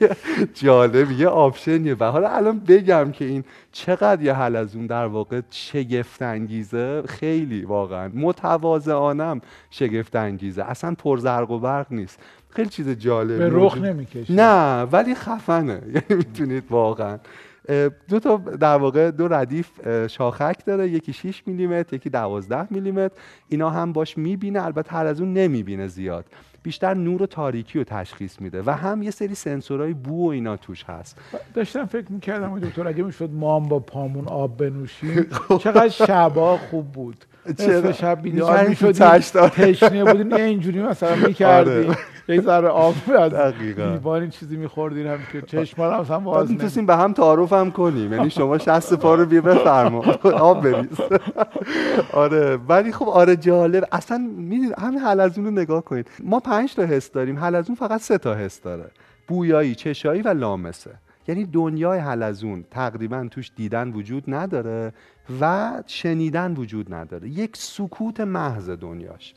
جالب 0.54 1.10
یه 1.10 1.28
آپشنیه. 1.28 1.96
و 2.00 2.04
حالا 2.04 2.28
الان 2.28 2.58
بگم 2.58 3.12
که 3.12 3.24
این 3.24 3.44
چقدر 3.72 4.22
یه 4.22 4.32
حلزون 4.34 4.86
در 4.86 5.06
واقع 5.06 5.40
شگفت 5.50 6.22
انگیزه 6.22 7.02
خیلی 7.02 7.62
واقعا. 7.62 8.10
متواضعانم 8.14 9.40
شگفت 9.70 10.16
انگیزه 10.16 10.62
اصلا 10.62 10.94
پرزرق 10.98 11.50
و 11.50 11.58
برق 11.58 11.86
نیست. 11.90 12.18
خیلی 12.50 12.68
چیز 12.68 12.88
جالبی 12.88 13.38
به 13.38 13.48
رخ 13.52 13.78
نمی‌کشه. 13.78 14.32
نه 14.32 14.82
ولی 14.82 15.14
خفنه. 15.14 15.82
یعنی 15.94 16.24
می‌تونید 16.24 16.64
واقعا 16.70 17.18
دو 18.08 18.20
تا 18.20 18.36
در 18.36 18.76
واقع 18.76 19.10
دو 19.10 19.28
ردیف 19.28 19.70
شاخک 20.06 20.64
داره. 20.66 20.88
یکی 20.88 21.12
6 21.12 21.42
میلیمتر 21.46 21.96
یکی 21.96 22.10
12 22.10 22.66
میلیمتر. 22.70 23.14
اینا 23.48 23.70
هم 23.70 23.92
باش 23.92 24.18
می‌بینه 24.18 24.64
البته 24.64 24.92
هر 24.92 25.06
از 25.06 25.20
اون 25.20 25.32
نمی‌بینه 25.32 25.86
زیاد. 25.86 26.24
بیشتر 26.62 26.94
نور 26.94 27.22
و 27.22 27.26
تاریکی 27.26 27.78
رو 27.78 27.84
تشخیص 27.84 28.40
میده 28.40 28.62
و 28.66 28.70
هم 28.70 29.02
یه 29.02 29.10
سری 29.10 29.34
سنسورهای 29.34 29.92
بو 29.94 30.26
و 30.26 30.30
اینا 30.30 30.56
توش 30.56 30.84
هست. 30.84 31.18
داشتم 31.54 31.84
فکر 31.84 32.12
می‌کردم 32.12 32.58
دکتر 32.58 32.88
اگه 32.88 33.02
می‌شد 33.02 33.30
ما 33.32 33.56
هم 33.56 33.68
با 33.68 33.78
پامون 33.78 34.28
آب 34.28 34.56
بنوشیم 34.56 35.26
چقدر 35.64 35.88
شبا 35.88 36.58
خوب 36.58 36.92
بود. 36.92 37.24
نصف 37.48 37.92
شب 37.92 38.22
بیدار 38.22 38.68
می‌کردیم 38.68 38.74
تو 38.74 38.86
می‌شدیم. 38.86 39.48
تشنه 39.48 40.04
بودین 40.04 40.30
یه 40.30 40.44
اینجوری 40.44 40.82
مثلا 40.82 41.16
می‌کردیم 41.26 41.88
آره. 41.90 41.98
یک 42.28 42.40
ذره 42.40 42.68
آب 42.68 42.94
از. 43.18 43.34
لیوان 43.62 44.20
این 44.20 44.30
چیزی 44.30 44.56
میخوردین 44.56 45.06
هم 45.06 45.18
که 45.32 45.42
چشما 45.42 45.90
رو 45.90 46.00
مثلا 46.00 46.18
باز 46.20 46.44
نمی- 46.44 46.52
می‌تونستیم 46.52 46.86
به 46.86 46.96
هم 46.96 47.12
تعارف 47.12 47.52
هم 47.52 47.70
کنیم. 47.70 48.12
یعنی 48.12 48.30
شما 48.30 48.58
شست 48.58 48.94
پا 48.94 49.14
رو 49.14 49.26
بیا 49.26 49.40
بفرما. 49.40 50.04
آب 50.24 50.70
بریز. 50.70 51.00
آره. 52.12 52.56
ولی 52.56 52.92
خب 52.92 53.08
آره 53.08 53.36
جالب. 53.36 53.84
اصلا 53.92 54.18
می‌دید 54.36 54.74
همین 54.78 54.98
حلزون 54.98 55.44
رو 55.44 55.50
نگاه 55.50 55.84
کنید. 55.84 56.08
ما 56.24 56.40
پنج 56.40 56.74
تا 56.74 56.82
حس 56.82 57.10
داریم. 57.10 57.38
حلزون 57.38 57.76
فقط 57.76 58.00
سه 58.00 58.18
تا 58.18 58.34
حس 58.34 58.60
داره. 58.60 58.90
بویایی 59.28 59.74
چشایی 59.74 60.22
و 60.22 60.28
لامسه. 60.28 60.90
یعنی 61.28 61.44
دنیای 61.44 61.98
حلزون 61.98 62.64
تقریبا 62.70 63.28
توش 63.30 63.50
دیدن 63.56 63.88
وجود 63.88 64.24
نداره. 64.28 64.92
و 65.40 65.82
شنیدن 65.86 66.54
وجود 66.54 66.94
نداره. 66.94 67.28
یک 67.28 67.56
سکوت 67.56 68.20
محض 68.20 68.70
دنیاش. 68.70 69.34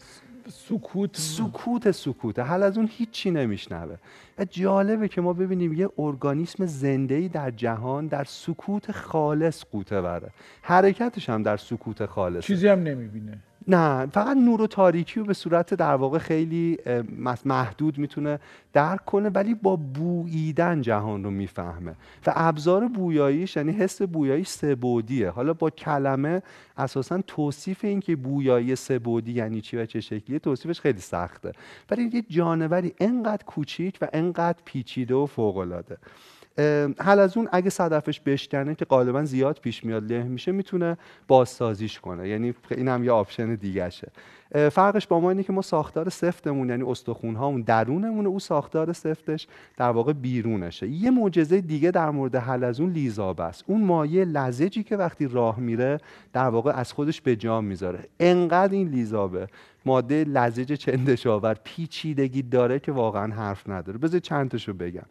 سکوت؟ 0.50 1.18
سکوت 1.18 1.92
سکوته. 1.92 2.44
حلزون 2.44 2.90
هیچی 2.92 3.32
نمیشنوه. 3.32 3.98
و 4.38 4.46
جالبه 4.46 5.08
که 5.08 5.22
ما 5.22 5.34
ببینیم 5.34 5.74
یه 5.74 5.90
ارگانیسم 5.98 6.66
زنده 6.66 7.28
در 7.28 7.52
جهان 7.52 8.08
در 8.08 8.24
سکوت 8.24 8.92
خالص 8.92 9.64
قوته 9.72 10.02
بره 10.02 10.30
حرکتش 10.62 11.30
هم 11.30 11.44
در 11.44 11.58
سکوت 11.58 12.06
خالص 12.06 12.44
چیزی 12.44 12.68
هم 12.68 12.80
نمی‌بینه. 12.80 13.38
نه 13.68 14.06
فقط 14.06 14.38
نور 14.38 14.62
و 14.62 14.68
تاریکی 14.68 15.20
رو 15.20 15.26
به 15.26 15.34
صورت 15.34 15.74
در 15.74 15.96
واقع 15.96 16.18
خیلی 16.18 16.78
محدود 17.46 17.98
می‌تونه 17.98 18.40
درک 18.74 19.06
کنه 19.06 19.30
ولی 19.30 19.54
با 19.54 19.76
بوییدن 19.76 20.82
جهان 20.82 21.24
رو 21.24 21.32
می‌فهمه. 21.32 21.92
و 22.28 22.34
ابزار 22.36 22.88
بویاییش 22.88 23.56
یعنی 23.56 23.72
حس 23.72 24.02
بویایی 24.02 24.44
سه‌بعدیه 24.44 25.30
حالا 25.30 25.54
با 25.54 25.70
کلمه 25.70 26.42
اساسا 26.78 27.22
توصیف 27.28 27.86
این 27.86 28.00
که 28.00 28.16
بویایی 28.16 28.76
سه‌بعدی 28.76 29.32
یعنی 29.32 29.62
چی 29.62 29.78
و 29.78 29.86
چه 29.86 30.00
شکلیه 30.00 30.40
توصیفش 30.40 30.82
خیلی 30.82 31.00
سخته. 31.00 31.52
ولی 31.92 32.10
یه 32.14 32.22
جانوری 32.30 32.94
انقدر 33.00 33.44
کوچیک 33.44 33.98
و 34.02 34.08
انقدر 34.14 34.60
پیچیده 34.66 35.16
و 35.16 35.26
فوق‌العاده. 35.26 35.98
حلزون 37.00 37.50
اگه 37.52 37.70
صدفش 37.70 38.20
بشکنه 38.20 38.76
که 38.76 38.86
غالبا 38.86 39.26
زیاد 39.26 39.60
پیش 39.60 39.84
میاد 39.84 40.12
له 40.12 40.24
میشه 40.24 40.52
می‌تونه 40.52 40.98
بازسازیش 41.28 42.00
کنه. 42.00 42.30
یعنی 42.30 42.54
این 42.72 42.88
هم 42.88 43.04
یه 43.04 43.12
option 43.12 43.56
دیگهشه 43.56 44.12
اه، 44.56 44.70
فرقش 44.70 45.08
با 45.08 45.20
ما 45.20 45.30
اینه 45.30 45.44
که 45.44 45.54
ما 45.54 45.62
ساختار 45.62 46.10
سفتمون 46.10 46.70
یعنی 46.70 46.84
استخون 46.84 47.36
هامون 47.36 47.62
درونمونه 47.62 48.30
او 48.30 48.40
ساختار 48.40 48.94
سفتش 48.94 49.48
در 49.78 49.90
واقع 49.90 50.14
بیرونشه. 50.14 50.88
یه 50.88 51.12
معجزه 51.12 51.62
دیگه 51.62 51.92
در 51.92 52.10
مورد 52.10 52.36
حلزون 52.36 52.90
لیزاب 52.90 53.42
است. 53.42 53.64
اون 53.68 53.84
مایع 53.84 54.24
لزجی 54.24 54.84
که 54.84 54.98
وقتی 54.98 55.28
راه 55.28 55.60
میره 55.60 55.98
در 56.34 56.48
واقع 56.48 56.72
از 56.72 56.94
خودش 56.94 57.22
به 57.22 57.36
جا 57.36 57.62
می‌ذاره. 57.62 58.00
انقدر 58.20 58.74
این 58.74 58.88
لیزابه. 58.88 59.48
ماده 59.86 60.24
لزج 60.24 60.74
چندشاور 60.74 61.58
پیچیدگی 61.64 62.42
داره 62.42 62.80
که 62.80 62.92
واقعا 62.92 63.34
حرف 63.34 63.70
نداره. 63.70 63.98
بذار 63.98 64.20
چند 64.20 64.50
تاشو 64.50 64.74
بگم. 64.74 65.04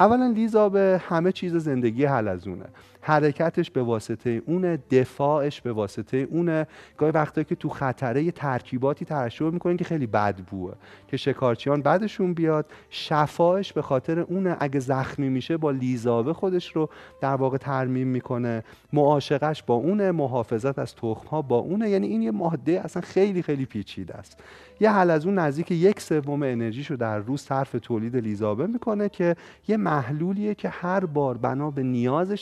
اولا 0.00 0.26
لیزا 0.26 0.68
به 0.68 1.00
همه 1.08 1.32
چیز 1.32 1.56
زندگی 1.56 2.04
حلزونه 2.04 2.64
حرکتش 3.00 3.70
به 3.70 3.82
واسطه 3.82 4.42
اونه 4.46 4.78
دفاعش 4.90 5.60
به 5.60 5.72
واسطه 5.72 6.16
اونه 6.30 6.66
گاهی 6.96 7.12
وقتا 7.12 7.42
که 7.42 7.54
تو 7.54 7.68
خطره 7.68 8.30
ترکیباتی 8.30 9.04
ترشح 9.04 9.44
می‌کنن 9.44 9.76
که 9.76 9.84
خیلی 9.84 10.06
بد 10.06 10.36
بوه 10.36 10.74
که 11.08 11.16
شکارچیان 11.16 11.82
بعدشون 11.82 12.34
بیاد. 12.34 12.66
شفاش 12.90 13.72
به 13.72 13.82
خاطر 13.82 14.20
اونه 14.20 14.56
اگه 14.60 14.80
زخمی 14.80 15.28
میشه 15.28 15.56
با 15.56 15.70
لیزابه 15.70 16.32
خودش 16.32 16.76
رو 16.76 16.88
در 17.20 17.34
واقع 17.34 17.56
ترمیم 17.56 18.08
می‌کنه. 18.08 18.64
معاشقش 18.92 19.62
با 19.62 19.74
اونه 19.74 20.12
محافظت 20.12 20.78
از 20.78 20.94
تخم 20.94 21.28
ها 21.28 21.42
با 21.42 21.56
اونه 21.56 21.90
یعنی 21.90 22.06
این 22.06 22.22
یه 22.22 22.30
ماده 22.30 22.80
اصلا 22.84 23.02
خیلی 23.02 23.42
خیلی 23.42 23.66
پیچیده 23.66 24.14
است. 24.14 24.38
یه 24.80 24.90
حلزون 24.90 25.38
نزدیک 25.38 25.70
یک 25.70 26.00
سوم 26.00 26.42
انرژیشو 26.42 26.96
در 26.96 27.18
روز 27.18 27.40
صرف 27.40 27.76
تولید 27.82 28.16
لیزابه 28.16 28.66
می‌کنه 28.66 29.08
که 29.08 29.36
یه 29.68 29.76
محلولیه 29.76 30.54
که 30.54 30.68
هر 30.68 31.04
بار 31.04 31.36
بنا 31.36 31.70
به 31.70 31.82
نیازش 31.82 32.40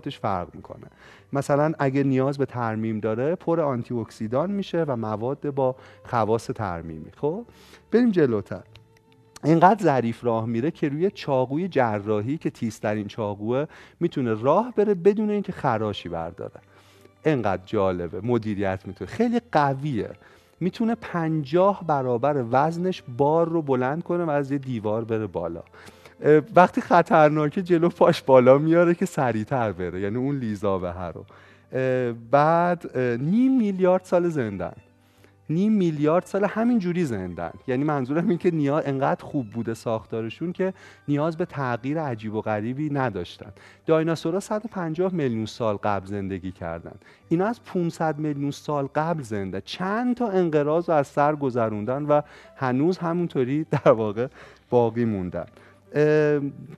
ترکیباتش 0.00 0.18
فرق 0.18 0.54
می‌کنه. 0.54 0.86
مثلا 1.32 1.72
اگه 1.78 2.02
نیاز 2.02 2.38
به 2.38 2.46
ترمیم 2.46 3.00
داره 3.00 3.34
پر 3.34 3.60
آنتی 3.60 3.94
اکسیدان 3.94 4.50
میشه 4.50 4.84
و 4.84 4.96
مواد 4.96 5.50
با 5.50 5.76
خواص 6.04 6.46
ترمیمی. 6.46 7.10
خب 7.16 7.44
بریم 7.90 8.10
جلوتر. 8.10 8.62
اینقدر 9.44 9.84
ظریف 9.84 10.24
راه 10.24 10.46
میره 10.46 10.70
که 10.70 10.88
روی 10.88 11.10
چاقوی 11.10 11.68
جراحی 11.68 12.38
که 12.38 12.50
تیزترین 12.50 13.06
چاقوه 13.06 13.66
می‌تونه 14.00 14.34
راه 14.34 14.72
بره 14.76 14.94
بدون 14.94 15.30
اینکه 15.30 15.52
خراشی 15.52 16.08
برداره. 16.08 16.60
انقدر 17.24 17.62
جالبه 17.66 18.20
مدیریت 18.20 18.80
می‌تونه. 18.86 19.10
خیلی 19.10 19.40
قویه. 19.52 20.10
می‌تونه 20.60 20.94
پنجاه 20.94 21.84
برابر 21.86 22.44
وزنش 22.50 23.02
بار 23.18 23.48
رو 23.48 23.62
بلند 23.62 24.02
کنه 24.02 24.24
و 24.24 24.30
از 24.30 24.50
یه 24.52 24.58
دیوار 24.58 25.04
بره 25.04 25.26
بالا. 25.26 25.62
وقتی 26.56 26.80
خطرناکه 26.80 27.62
جلو 27.62 27.88
پاش 27.88 28.22
بالا 28.22 28.58
میاره 28.58 28.94
که 28.94 29.06
سریعتر 29.06 29.72
بره 29.72 30.00
یعنی 30.00 30.16
اون 30.16 30.38
لیزابه 30.38 30.92
رو. 31.14 31.24
اه، 31.72 32.12
بعد 32.12 32.98
نیم 33.20 33.56
میلیارد 33.58 34.04
سال 34.04 34.28
زندن. 34.28 34.72
نیم 35.50 35.72
میلیارد 35.72 36.24
سال 36.24 36.44
همین 36.44 36.78
جوری 36.78 37.04
زندن. 37.04 37.50
یعنی 37.66 37.84
منظورم 37.84 38.28
این 38.28 38.38
که 38.38 38.50
نیاز 38.50 38.86
انقدر 38.86 39.24
خوب 39.24 39.50
بوده 39.50 39.74
ساختارشون 39.74 40.52
که 40.52 40.74
نیاز 41.08 41.36
به 41.36 41.44
تغییر 41.44 42.00
عجیب 42.00 42.34
و 42.34 42.40
غریبی 42.40 42.90
نداشتن. 42.90 43.52
دایناسورها 43.86 44.40
150 44.40 45.12
میلیون 45.12 45.46
سال 45.46 45.76
قبل 45.76 46.06
زندگی 46.06 46.52
کردن. 46.52 46.94
اینا 47.28 47.46
از 47.46 47.64
500 47.64 48.18
میلیون 48.18 48.50
سال 48.50 48.88
قبل 48.94 49.22
زنده 49.22 49.60
چند 49.60 50.16
تا 50.16 50.28
انقراض 50.28 50.88
رو 50.88 50.94
از 50.94 51.06
سر 51.06 51.36
گذروندن 51.36 52.02
و 52.02 52.20
هنوز 52.56 52.98
همونطوری 52.98 53.66
در 53.70 53.92
واقع 53.92 54.26
باقی 54.70 55.04
موندن. 55.04 55.46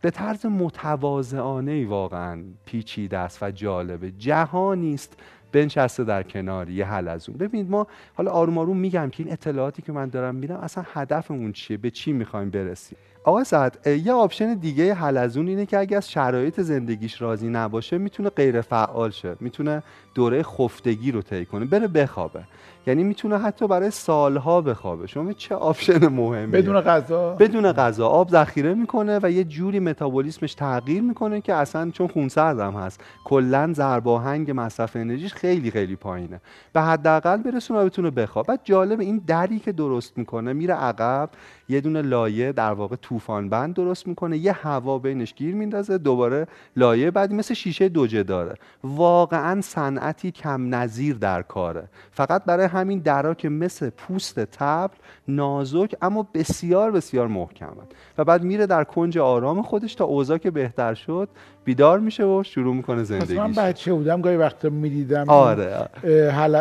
به 0.02 0.10
طرز 0.12 0.46
متواضعانه 0.46 1.72
ای 1.72 1.84
واقعا 1.84 2.42
پیچیده 2.64 3.18
است 3.18 3.42
و 3.42 3.50
جالبه. 3.50 4.10
جهانی 4.10 4.94
است 4.94 5.16
بنشسته 5.52 6.04
در 6.04 6.22
کنار 6.22 6.70
یه 6.70 6.84
حلزون 6.86 7.36
ببینید 7.36 7.70
ما 7.70 7.86
حالا 8.14 8.30
آروم 8.30 8.58
آروم 8.58 8.76
میگم 8.76 9.10
که 9.10 9.22
این 9.22 9.32
اطلاعاتی 9.32 9.82
که 9.82 9.92
من 9.92 10.08
دارم 10.08 10.34
میدم 10.34 10.56
اصلا 10.56 10.84
هدفمون 10.92 11.52
چیه؟ 11.52 11.76
به 11.76 11.90
چی 11.90 12.12
می‌خوایم 12.12 12.50
برسیم؟ 12.50 12.98
آقا 13.24 13.44
سعد 13.44 13.86
یه 13.86 14.12
آپشن 14.12 14.54
دیگه 14.54 14.94
حلزون 14.94 15.48
اینه 15.48 15.66
که 15.66 15.78
اگه 15.78 15.96
از 15.96 16.10
شرایط 16.10 16.60
زندگیش 16.60 17.22
راضی 17.22 17.48
نباشه 17.48 17.98
می‌تونه 17.98 18.28
غیر 18.28 18.60
فعال 18.60 19.10
شه. 19.10 19.36
می‌تونه 19.40 19.82
دوره 20.16 20.42
خفتگی 20.42 21.12
رو 21.12 21.22
طی 21.22 21.44
کنه 21.44 21.64
بره 21.64 21.86
بخوابه. 21.86 22.40
یعنی 22.86 23.04
می‌تونه 23.04 23.38
حتی 23.38 23.66
برای 23.66 23.90
سالها 23.90 24.60
بخوابه. 24.60 25.06
شما 25.06 25.32
چه 25.32 25.54
option 25.54 26.08
مهمیه. 26.08 26.46
بدون 26.46 26.80
غذا؟ 26.80 27.34
بدون 27.34 27.72
غذا. 27.72 28.08
آب 28.08 28.30
ذخیره 28.30 28.74
می‌کنه 28.74 29.20
و 29.22 29.30
یه 29.30 29.44
جوری 29.44 29.80
متابولیسمش 29.80 30.54
تغییر 30.54 31.02
می‌کنه 31.02 31.40
که 31.40 31.54
اصلا 31.54 31.90
چون 31.90 32.08
خونسرد 32.08 32.60
هم 32.60 32.72
هست 32.72 33.00
کلا 33.24 33.72
ضرب 33.72 34.08
آهنگ 34.08 34.52
مصرف 34.54 34.96
انرژیش 34.96 35.34
خیلی 35.34 35.70
خیلی 35.70 35.96
پایینه. 35.96 36.40
به 36.72 36.80
حداقل 36.82 37.36
برسونه 37.36 37.84
بتونه 37.84 38.10
بخواب 38.10 38.46
بعد 38.46 38.60
جالب 38.64 39.00
این 39.00 39.22
دری 39.26 39.58
که 39.58 39.72
درست 39.72 40.18
می‌کنه 40.18 40.52
میره 40.52 40.74
عقب 40.74 41.30
یه 41.68 41.80
دونه 41.80 42.02
لایه 42.02 42.52
در 42.52 42.72
واقع 42.72 42.96
طوفان 42.96 43.48
بند 43.48 43.74
درست 43.74 44.06
می‌کنه 44.06 44.38
یه 44.38 44.52
هوا 44.52 44.98
بینش 44.98 45.34
گیر 45.34 45.54
میندازه 45.54 45.98
دوباره 45.98 46.46
لایه 46.76 47.10
بعدی 47.10 47.34
مثل 47.34 47.54
شیشه 47.54 47.88
دوجداره. 47.88 48.54
واقعا 48.84 49.60
صنعتی 50.06 50.30
کم 50.30 50.74
نظیر 50.74 51.16
در 51.16 51.42
کاره. 51.42 51.88
فقط 52.10 52.44
برای 52.44 52.66
همین 52.66 52.98
درا 52.98 53.34
که 53.34 53.48
مثل 53.48 53.90
پوست 53.90 54.40
تبر 54.40 54.94
نازک 55.28 55.96
اما 56.02 56.28
بسیار 56.34 56.90
بسیار 56.90 57.26
محکمن 57.26 57.86
و 58.18 58.24
بعد 58.24 58.42
میره 58.42 58.66
در 58.66 58.84
کنج 58.84 59.18
آرام 59.18 59.62
خودش 59.62 59.94
تا 59.94 60.04
اوضاع 60.04 60.38
که 60.38 60.50
بهتر 60.50 60.94
شد 60.94 61.28
بیدار 61.66 61.98
میشه 61.98 62.24
و 62.24 62.42
شروع 62.42 62.74
می‌کنه 62.74 63.02
پس 63.02 63.10
من 63.10 63.26
زندگیش. 63.26 63.58
بچه 63.58 63.92
بودم 63.92 64.20
گاهی 64.20 64.36
وقتا 64.36 64.68
می‌دیدم 64.68 65.24
آره. 65.28 65.88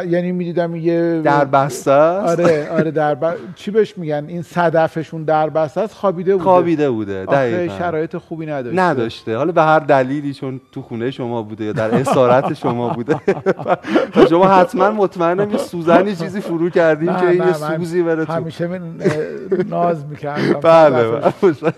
یعنی 0.07 0.31
می‌دیدم 0.31 0.75
یه 0.75 1.21
در 1.23 1.45
بسته 1.45 1.91
آره 1.91 2.69
آره 2.71 2.91
در 2.91 3.15
ب... 3.15 3.33
چی 3.55 3.71
بهش 3.71 3.97
میگن؟ 3.97 4.25
این 4.27 4.41
صدفشون 4.41 5.23
در 5.23 5.49
بسته 5.49 5.81
است 5.81 5.93
خوابیده 5.95 6.31
بوده. 6.33 6.43
خوابیده 6.43 6.89
بوده 6.89 7.25
دقیقاً. 7.25 7.77
شرایط 7.77 8.17
خوبی 8.17 8.45
نداشته. 8.45 8.81
نداشته. 8.81 9.37
حالا 9.37 9.51
به 9.51 9.61
هر 9.61 9.79
دلیلی 9.79 10.33
چون 10.33 10.61
تو 10.71 10.81
خونه 10.81 11.11
شما 11.11 11.41
بوده 11.41 11.63
یا 11.63 11.71
در 11.73 11.95
اسارت 11.95 12.53
شما 12.53 12.89
بوده. 12.89 13.15
شما 14.29 14.47
حتما 14.47 14.91
مطمئنم 14.91 15.51
یه 15.51 15.57
سوزنی 15.57 16.15
چیزی 16.15 16.41
فرو 16.41 16.69
کردیم 16.69 17.15
که 17.15 17.25
یه 17.25 17.53
سوزی 17.53 18.03
بره 18.03 18.25
تو. 18.25 18.33
همیشه 18.33 18.67
من 18.67 18.81
ناز 19.69 20.05
می‌کردم. 20.05 20.59
بله. 20.69 21.11
بله. 21.11 21.73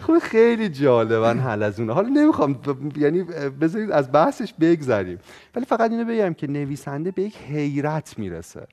خب 0.00 0.18
خیلی 0.18 0.68
جالبن 0.68 1.38
حلزونه 1.38 1.92
حالا 1.92 2.08
نمی‌خوام 2.08 2.60
یعنی 2.96 3.22
بذارید 3.60 3.90
از 3.90 4.12
بحثش 4.12 4.54
بگذریم. 4.60 5.18
ولی 5.56 5.64
فقط 5.64 5.90
اینو 5.90 6.04
بگم 6.04 6.34
که 6.34 6.46
نویسنده 6.46 7.10
به 7.10 7.22
یک 7.22 7.36
حیرت 7.36 8.18
می‌رسه. 8.18 8.66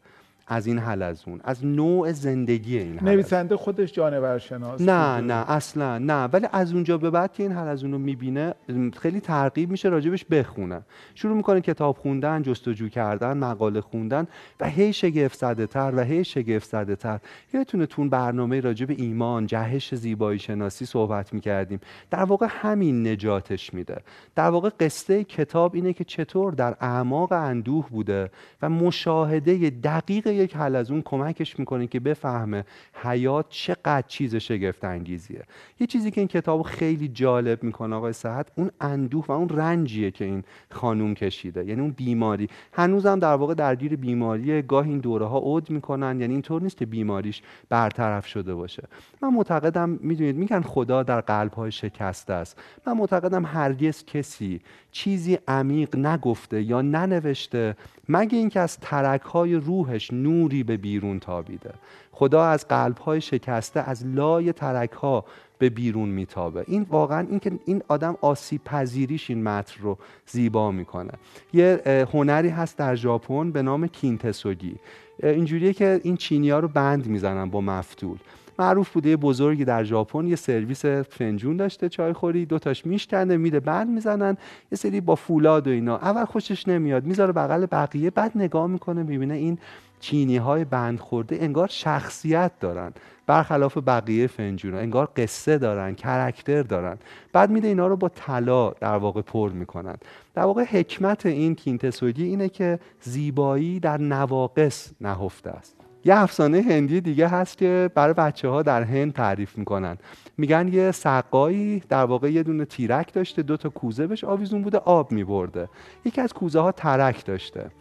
از 0.50 0.68
این 0.68 0.79
حلزون 0.79 1.41
از 1.44 1.65
نوع 1.65 2.12
زندگی 2.12 2.77
این 2.77 2.91
حلزون 2.94 3.10
نویسنده 3.10 3.58
خودش 3.58 3.94
جانور 3.94 4.38
شناس 4.38 4.82
نه 4.82 5.22
نه 5.22 5.51
اصلا 5.51 5.98
نه. 5.98 6.24
ولی 6.24 6.48
از 6.51 6.74
اونجا 6.74 6.98
به 6.98 7.10
بعد 7.10 7.34
که 7.34 7.44
این 7.44 7.51
حلزون 7.51 7.91
رو 7.91 7.98
می‌بینه 7.98 8.53
خیلی 9.01 9.20
ترغیب 9.20 9.72
میشه 9.72 9.89
راجبش 9.89 10.25
بخونه. 10.25 10.82
شروع 11.15 11.36
می‌کنه 11.36 11.62
کتاب 11.62 11.98
خوندن 11.98 12.41
جستجو 12.41 12.89
کردن 12.89 13.38
مقاله 13.38 13.82
خوندن 13.82 14.27
و 14.60 14.70
هی 14.70 14.94
شگفت 14.94 15.39
زده 15.39 15.68
تر 15.68 15.94
و 15.96 16.03
هی 16.03 16.24
شگفت 16.24 16.70
زده 16.70 16.96
تر. 16.96 17.20
یادتونه 17.53 17.86
تون 17.86 18.10
برنامه 18.10 18.60
راجب 18.60 18.89
ایمان 18.89 19.46
جهش 19.46 19.96
زیبایی 19.96 20.39
شناسی 20.39 20.86
صحبت 20.86 21.34
می‌کردیم. 21.34 21.79
در 22.12 22.24
واقع 22.24 22.48
همین 22.50 23.08
نجاتش 23.08 23.74
میده. 23.74 23.98
در 24.36 24.50
واقع 24.50 24.70
قصه 24.79 25.24
کتاب 25.24 25.75
اینه 25.75 25.94
که 25.94 26.03
چطور 26.03 26.53
در 26.53 26.75
اعماق 26.82 27.32
اندوه 27.32 27.89
بوده 27.89 28.32
و 28.62 28.70
مشاهده 28.70 29.70
دقیق 29.70 30.27
یک 30.39 30.55
حلزون 30.55 31.01
کمکش 31.05 31.60
می‌کنه 31.60 31.88
که 31.88 32.00
بفهمه 32.00 32.65
حیات 32.93 33.46
چقدر 33.50 34.03
چیز 34.08 34.36
شگفت 34.36 34.84
انگیزیه 34.84 35.43
یه 35.79 35.88
چیزی 35.88 36.12
که 36.12 36.22
این 36.22 36.27
کتاب 36.27 36.62
خیلی 36.62 37.08
جالب 37.08 37.63
می‌کنه 37.63 37.96
آقای 37.96 38.13
صحت 38.13 38.48
اون 38.55 38.72
اندوه 38.81 39.25
و 39.27 39.31
اون 39.31 39.50
رنجیه 39.50 40.12
که 40.12 40.25
این 40.25 40.43
خانوم 40.72 41.13
کشیده. 41.13 41.65
یعنی 41.65 41.81
اون 41.81 41.91
بیماری. 41.91 42.50
هنوزم 42.74 43.19
در 43.19 43.34
واقع 43.34 43.53
درگیر 43.53 43.96
بیماری 43.96 44.62
گاه 44.62 44.86
این 44.86 45.00
دوره 45.00 45.25
ها 45.25 45.38
عود 45.38 45.69
می‌کنن. 45.69 46.22
یعنی 46.22 46.34
اینطور 46.34 46.62
نیست 46.62 46.77
که 46.77 46.86
بیماریش 46.86 47.41
برطرف 47.69 48.27
شده 48.27 48.55
باشه. 48.55 48.84
من 49.22 49.34
معتقدم 49.34 49.89
می‌دونید 49.89 50.36
میگن 50.36 50.62
خدا 50.62 51.03
در 51.03 51.22
قلب 51.22 51.53
های 51.53 51.72
شکسته 51.72 52.34
است. 52.34 52.58
من 52.88 52.93
معتقدم 52.93 53.46
هرگز 53.46 54.05
کسی 54.05 54.62
چیزی 54.91 55.38
عمیق 55.48 55.96
نگفته 55.96 56.62
یا 56.62 56.81
ننوشته 56.81 57.75
مگه 58.10 58.38
اینکه 58.38 58.60
از 58.60 58.77
ترک 58.77 59.22
های 59.22 59.55
روحش 59.55 60.13
نوری 60.13 60.63
به 60.63 60.77
بیرون 60.77 61.19
تابیده. 61.19 61.74
خدا 62.12 62.46
از 62.46 62.67
قلب 62.67 62.98
های 62.98 63.22
شکسته 63.22 63.79
از 63.79 64.05
لای 64.05 64.53
ترک 64.53 64.91
ها 64.91 65.25
به 65.58 65.69
بیرون 65.69 66.10
میتابه. 66.10 66.63
این 66.67 66.86
واقعا 66.89 67.27
این 67.29 67.39
که 67.39 67.51
این 67.65 67.81
آدم 67.88 68.17
آسیب 68.22 68.63
پذیریش 68.63 69.29
این 69.29 69.43
متن 69.43 69.81
رو 69.81 69.98
زیبا 70.25 70.72
می‌کنه. 70.72 71.12
یه 71.53 71.81
هنری 72.13 72.50
هست 72.50 72.77
در 72.77 72.96
ژاپن 72.96 73.51
به 73.51 73.62
نام 73.62 73.88
کینتسوگی. 73.88 74.75
اینجوریه 75.24 75.74
که 75.74 76.01
این 76.03 76.17
چینی 76.17 76.50
ها 76.50 76.60
رو 76.60 76.67
بند 76.67 77.08
می‌زنن 77.08 77.50
با 77.50 77.62
مفتول. 77.62 78.17
معروف 78.60 78.89
بوده 78.89 79.18
بزرگی 79.18 79.66
در 79.66 79.84
ژاپن 79.84 80.28
یه 80.28 80.36
سرویس 80.36 80.86
فنجون 80.86 81.58
داشته 81.58 81.89
چای 81.89 82.13
خوری 82.13 82.46
دو 82.46 82.60
تاش 82.60 82.86
میشکنه 82.86 83.38
میده 83.38 83.60
بند 83.60 83.89
می‌زنن 83.89 84.38
یه 84.72 84.75
سری 84.75 85.01
با 85.01 85.16
فولاد 85.16 85.68
و 85.68 85.72
اینا. 85.72 85.98
اول 85.98 86.25
خوشش 86.25 86.68
نمیاد 86.68 87.06
می‌ذاره 87.06 87.32
بغل 87.32 87.66
بقیه 87.66 88.10
بعد 88.10 88.32
نگاه 88.36 88.68
می‌کنه 88.68 89.04
می‌بینه 89.04 89.34
این 89.34 89.58
چینی 90.00 90.38
های 90.38 90.66
بند 90.66 91.00
خورده 91.00 91.38
انگار 91.42 91.68
شخصیت 91.68 92.51
دارن. 92.60 92.94
برخلاف 93.28 93.78
بقیه 93.78 94.28
فنجون 94.28 94.74
انگار 94.74 95.10
قصه 95.18 95.58
دارن 95.58 95.96
کرکتر 95.96 96.62
دارن. 96.62 96.98
بعد 97.34 97.50
میده 97.50 97.68
اینا 97.68 97.88
رو 97.88 97.96
با 97.96 98.10
طلا 98.10 98.70
در 98.70 98.96
واقع 98.96 99.22
پر 99.22 99.50
می‌کنن. 99.50 99.96
در 100.34 100.44
واقع 100.44 100.63
حکمت 100.63 101.25
این 101.25 101.56
کینتسوگی 101.56 102.24
اینه 102.24 102.50
که 102.50 102.80
زیبایی 103.01 103.80
در 103.80 103.98
نواقص 103.98 104.92
نهفته 105.01 105.50
است. 105.50 105.78
یه 106.06 106.18
افسانه 106.18 106.62
هندی 106.62 107.01
دیگه 107.01 107.27
هست 107.27 107.58
که 107.58 107.89
برای 107.96 108.13
بچه 108.13 108.48
ها 108.48 108.62
در 108.62 108.84
هند 108.84 109.13
تعریف 109.13 109.58
می‌کنن. 109.58 109.98
میگن 110.38 110.68
یه 110.68 110.91
سقایی 110.91 111.84
در 111.89 112.03
واقع 112.03 112.32
یه 112.32 112.44
دونه 112.44 112.65
تیرک 112.65 113.13
داشته 113.13 113.41
دو 113.41 113.58
تا 113.58 113.70
کوزه 113.70 114.08
بهش 114.08 114.24
آویزون 114.24 114.62
بوده 114.62 114.77
آب 114.77 115.12
میبرده. 115.12 115.70
یکی 116.06 116.22
از 116.22 116.34
کوزه 116.34 116.60
ها 116.60 116.72
ترک 116.72 117.25
داشته. 117.25 117.72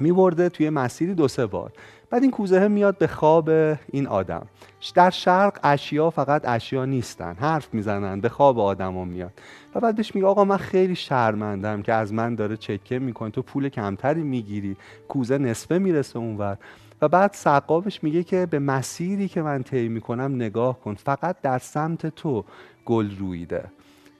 میبرده 0.00 0.48
توی 0.48 0.70
مسیری 0.70 1.14
دو 1.14 1.28
سه 1.28 1.46
بار. 1.46 1.72
بعد 2.10 2.22
این 2.22 2.30
کوزه 2.30 2.68
میاد 2.68 2.98
به 2.98 3.06
خواب 3.06 3.50
این 3.92 4.06
آدم. 4.06 4.46
در 4.94 5.10
شرق 5.10 5.58
اشیا 5.62 6.10
فقط 6.10 6.42
اشیا 6.48 6.84
نیستن 6.84 7.34
حرف 7.34 7.74
می‌زنن 7.74 8.20
به 8.20 8.28
خواب 8.28 8.58
آدما 8.58 9.04
میاد. 9.04 9.32
و 9.74 9.80
بعد 9.80 9.96
بهش 9.96 10.14
میگه 10.14 10.26
آقا 10.26 10.44
من 10.44 10.56
خیلی 10.56 10.94
شرمندم 10.94 11.82
که 11.82 11.92
از 11.92 12.12
من 12.12 12.34
داره 12.34 12.56
چکه 12.56 12.98
می‌کنه 12.98 13.30
تو 13.30 13.42
پول 13.42 13.68
کمتری 13.68 14.22
می‌گیری 14.22 14.76
کوزه 15.08 15.38
نصفه 15.38 15.78
می‌رسه 15.78 16.18
اونور. 16.18 16.56
و 17.02 17.08
بعد 17.08 17.32
سقابش 17.32 18.04
میگه 18.04 18.22
که 18.22 18.46
به 18.46 18.58
مسیری 18.58 19.28
که 19.28 19.42
من 19.42 19.62
طی 19.62 19.88
می‌کنم 19.88 20.34
نگاه 20.34 20.80
کن 20.80 20.94
فقط 20.94 21.36
در 21.42 21.58
سمت 21.58 22.06
تو 22.06 22.44
گل 22.84 23.16
رویده. 23.18 23.64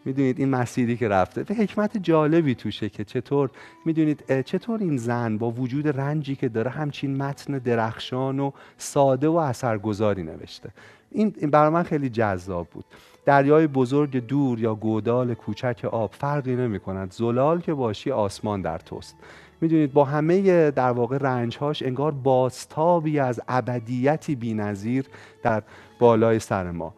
می‌دونید 0.04 0.38
این 0.38 0.48
مسیری 0.48 0.96
که 0.96 1.08
رفته 1.08 1.42
به 1.42 1.54
حکمت 1.54 1.96
جالبی 1.96 2.54
توشه 2.54 2.88
که 2.88 3.04
چطور 3.04 3.50
می‌دونید 3.84 4.42
چطور 4.42 4.80
این 4.80 4.96
زن 4.96 5.38
با 5.38 5.50
وجود 5.50 5.88
رنجی 5.88 6.36
که 6.36 6.48
داره 6.48 6.70
همچین 6.70 7.16
متن 7.16 7.58
درخشان 7.58 8.40
و 8.40 8.50
ساده 8.78 9.28
و 9.28 9.36
اثرگذاری 9.36 10.22
نوشته. 10.22 10.70
این 11.10 11.30
برای 11.30 11.70
من 11.70 11.82
خیلی 11.82 12.10
جذاب 12.10 12.68
بود. 12.68 12.84
دریای 13.24 13.66
بزرگ 13.66 14.26
دور 14.26 14.60
یا 14.60 14.74
گودال 14.74 15.34
کوچک 15.34 15.84
آب 15.84 16.12
فرقی 16.12 16.56
نمی 16.56 16.80
کند 16.80 17.12
زلال 17.12 17.60
که 17.60 17.74
باشی 17.74 18.10
آسمان 18.10 18.62
در 18.62 18.78
توست. 18.78 19.16
می‌دونید 19.60 19.92
با 19.92 20.04
همه 20.04 20.70
در 20.70 20.90
واقع 20.90 21.18
رنجهاش 21.18 21.82
انگار 21.82 22.12
بازتابی 22.12 23.18
از 23.18 23.40
ابدیتی 23.48 24.34
بینظیر 24.34 25.04
در 25.42 25.62
بالای 25.98 26.38
سر 26.38 26.70
ما. 26.70 26.94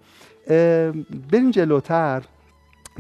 بریم 1.31 1.51
جلوتر 1.51 2.23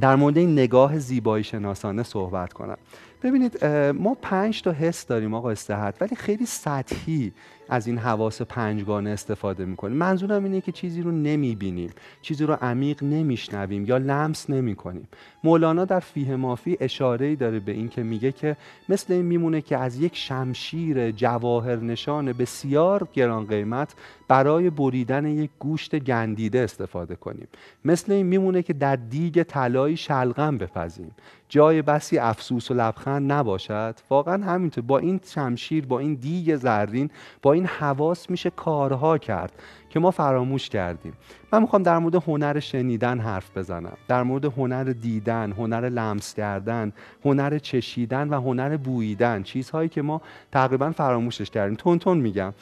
در 0.01 0.17
مورد 0.17 0.39
این 0.39 0.53
نگاه 0.53 0.99
زیبایی 0.99 1.45
شناسانه 1.45 2.03
صحبت 2.03 2.53
کنم. 2.53 2.77
ببینید 3.23 3.65
ما 3.95 4.17
پنج 4.23 4.63
تا 4.63 4.73
حس 4.73 5.07
داریم 5.07 5.35
آقا 5.35 5.51
استحت 5.51 6.03
ولی 6.03 6.17
خیلی 6.17 6.47
سطحی 6.47 7.33
از 7.71 7.87
این 7.87 7.99
حواس 7.99 8.43
پنجگانه 8.43 9.11
استفاده 9.11 9.65
می‌کنیم. 9.65 9.97
منظورم 9.97 10.45
اینه 10.45 10.61
که 10.61 10.73
چیزی 10.73 11.03
رو 11.03 11.11
نمی‌بینیم 11.11 11.91
چیزی 12.23 12.45
رو 12.45 12.55
عمیق 12.55 13.03
نمیشنویم 13.03 13.85
یا 13.85 13.97
لمس 13.97 14.51
نمی‌کنیم. 14.51 15.09
مولانا 15.45 15.85
در 15.85 16.01
فیه 16.01 16.37
مافی 16.37 16.77
اشاره 16.81 17.27
ای 17.27 17.37
داره 17.37 17.61
به 17.61 17.73
این 17.73 17.89
که 17.89 18.03
میگه 18.03 18.33
که 18.33 18.57
مثل 18.89 19.13
این 19.13 19.25
میمونه 19.25 19.61
که 19.61 19.77
از 19.77 20.01
یک 20.01 20.17
شمشیر 20.17 21.11
جواهر 21.11 21.77
نشان 21.77 22.33
بسیار 22.33 23.09
گران 23.13 23.47
قیمت 23.47 23.95
برای 24.29 24.71
بریدن 24.71 25.27
یک 25.27 25.51
گوشت 25.59 25.99
گندیده 25.99 26.61
استفاده 26.61 27.17
کنیم. 27.17 27.49
مثل 27.85 28.13
این 28.13 28.27
میمونه 28.27 28.63
که 28.63 28.73
در 28.73 28.97
دیگ 28.97 29.43
طلایی 29.43 29.97
شلغم 29.97 30.59
بپزیم. 30.59 31.11
جای 31.49 31.83
بسی 31.83 32.19
افسوس 32.19 32.71
و 32.71 32.75
لبخند 32.75 33.33
نباشد. 33.33 33.95
واقعا 34.11 34.45
همینطور 34.45 34.85
با 34.85 34.99
این 34.99 35.21
شمشیر 35.25 35.87
با 35.87 35.99
این 35.99 36.15
دیگ 36.15 36.57
زرین 36.57 37.11
با 37.43 37.53
این 37.53 37.60
حواس 37.65 38.31
میشه 38.31 38.51
کارها 38.51 39.19
کرد 39.19 39.53
که 39.91 40.01
ما 40.01 40.11
فراموش 40.11 40.69
کردیم. 40.69 41.13
من 41.53 41.63
می‌خوام 41.63 41.83
در 41.83 41.99
مورد 41.99 42.15
هنر 42.15 42.61
شنیدن 42.61 43.21
حرف 43.21 43.57
بزنم. 43.57 43.97
در 44.09 44.23
مورد 44.23 44.45
هنر 44.45 44.85
دیدن 44.85 45.53
هنر 45.53 45.89
لمس 45.89 46.35
کردن 46.35 46.93
هنر 47.25 47.59
چشیدن 47.59 48.29
و 48.29 48.41
هنر 48.41 48.77
بوییدن 48.77 49.43
چیزهایی 49.43 49.89
که 49.89 50.03
ما 50.03 50.21
تقریبا 50.53 50.91
فراموشش 50.91 51.51
کردیم. 51.51 51.75
تون 51.75 51.99
تون 51.99 52.19
میگم. 52.19 52.55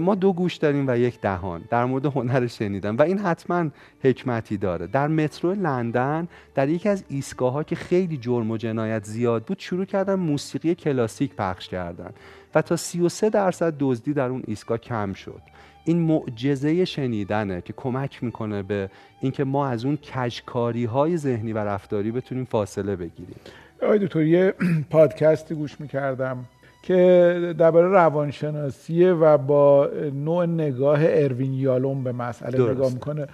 ما 0.00 0.14
دو 0.14 0.32
گوش 0.32 0.56
داریم 0.56 0.84
و 0.88 0.98
یک 0.98 1.20
دهان 1.20 1.62
در 1.70 1.84
مورد 1.84 2.06
هنر 2.06 2.46
شنیدن 2.46 2.96
و 2.96 3.02
این 3.02 3.18
حتما 3.18 3.70
حکمتی 4.04 4.56
داره. 4.56 4.86
در 4.86 5.08
مترو 5.08 5.54
لندن 5.54 6.28
در 6.54 6.68
یکی 6.68 6.88
از 6.88 7.04
ایستگاه 7.08 7.64
که 7.64 7.76
خیلی 7.76 8.16
جرم 8.16 8.50
و 8.50 8.56
جنایت 8.56 9.04
زیاد 9.04 9.44
بود 9.44 9.58
شروع 9.58 9.84
کردن 9.84 10.14
موسیقی 10.14 10.74
کلاسیک 10.74 11.34
پخش 11.34 11.68
کردن. 11.68 12.10
و 12.54 12.62
تا 12.62 12.76
33 12.76 13.30
درصد 13.30 13.74
دزدی 13.78 14.12
در 14.12 14.28
اون 14.28 14.42
ایستگاه 14.46 14.78
کم 14.78 15.12
شد. 15.12 15.40
این 15.84 15.98
معجزه 15.98 16.84
شنیدنه 16.84 17.60
که 17.60 17.72
کمک 17.76 18.24
می‌کنه 18.24 18.62
به 18.62 18.90
اینکه 19.20 19.44
ما 19.44 19.66
از 19.66 19.84
اون 19.84 19.96
کجکاری 19.96 20.84
های 20.84 21.16
ذهنی 21.16 21.52
و 21.52 21.58
رفتاری 21.58 22.10
بتونیم 22.10 22.44
فاصله 22.44 22.96
بگیریم. 22.96 23.36
آقای 23.82 23.98
دکتر 23.98 24.22
یه 24.22 24.54
پادکستی 24.90 25.54
گوش 25.54 25.80
می‌کردم 25.80 26.44
که 26.82 27.54
درباره 27.58 27.88
روانشناسیه 27.88 29.12
و 29.12 29.38
با 29.38 29.90
نوع 30.14 30.46
نگاه 30.46 30.98
اروین 31.02 31.54
یالوم 31.54 32.04
به 32.04 32.12
مسئله 32.12 32.58
درست. 32.58 32.70
نگاه 32.70 32.92
می‌کنه. 32.92 33.26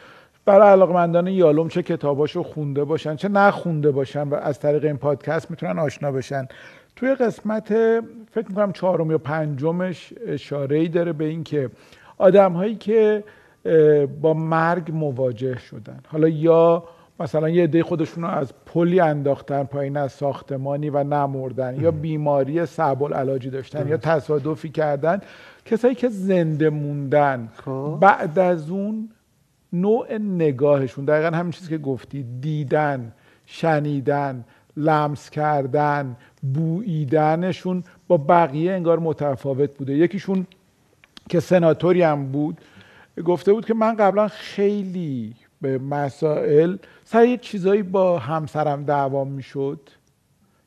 برای 0.44 0.68
علاقمندان 0.68 1.26
یالوم 1.26 1.68
چه 1.68 1.82
کتاباشو 1.82 2.42
خونده 2.42 2.84
باشن 2.84 3.16
چه 3.16 3.28
نخونده 3.28 3.90
باشن 3.90 4.28
و 4.28 4.34
از 4.34 4.60
طریق 4.60 4.84
این 4.84 4.96
پادکست 4.96 5.50
می‌تونن 5.50 5.78
آشنا 5.78 6.12
بشن. 6.12 6.48
توی 6.96 7.14
قسمت 7.14 7.68
فکر 8.30 8.48
می‌کنم 8.48 8.72
چهارم 8.72 9.10
یا 9.10 9.18
پنجمش 9.18 10.12
اشاره 10.26 10.78
ای 10.78 10.88
داره 10.88 11.12
به 11.12 11.24
اینکه 11.24 11.70
آدم 12.18 12.52
هایی 12.52 12.74
که 12.74 13.24
با 14.20 14.34
مرگ 14.34 14.90
مواجه 14.92 15.58
شدن. 15.58 16.00
حالا 16.08 16.28
یا 16.28 16.84
مثلا 17.20 17.48
یه 17.48 17.64
عده 17.64 17.82
خودشون 17.82 18.24
رو 18.24 18.30
از 18.30 18.52
پلی 18.66 19.00
انداختن 19.00 19.64
پایین 19.64 19.96
از 19.96 20.12
ساختمانی 20.12 20.90
و 20.90 21.04
نمردن 21.04 21.80
یا 21.80 21.90
بیماری 21.90 22.66
صعب 22.66 23.02
العلاجی 23.02 23.50
داشتن 23.50 23.88
یا 23.88 23.96
تصادفی 23.96 24.68
کردن 24.68 25.20
کسایی 25.64 25.94
که 25.94 26.08
زنده 26.08 26.70
موندن. 26.70 27.48
خب. 27.64 27.98
بعد 28.00 28.38
از 28.38 28.70
اون 28.70 29.08
نوع 29.72 30.18
نگاهشون. 30.18 31.04
دقیقا 31.04 31.36
همین 31.36 31.52
چیزی 31.52 31.68
که 31.68 31.78
گفتی 31.78 32.26
دیدن 32.40 33.12
شنیدن 33.46 34.44
لمس 34.76 35.30
کردن 35.30 36.16
بوییدنشون 36.54 37.84
با 38.08 38.16
بقیه 38.16 38.72
انگار 38.72 38.98
متفاوت 38.98 39.70
بوده. 39.70 39.94
یکیشون 39.94 40.46
که 41.28 41.40
سناتوری 41.40 42.02
هم 42.02 42.26
بود 42.26 42.60
گفته 43.24 43.52
بود 43.52 43.66
که 43.66 43.74
من 43.74 43.96
قبلا 43.96 44.28
خیلی 44.28 45.34
به 45.60 45.78
مسائل 45.78 46.76
سر 47.04 47.24
یه 47.24 47.36
چیزایی 47.36 47.82
با 47.82 48.18
همسرم 48.18 48.84
دعوام 48.84 49.28
می‌شد 49.28 49.80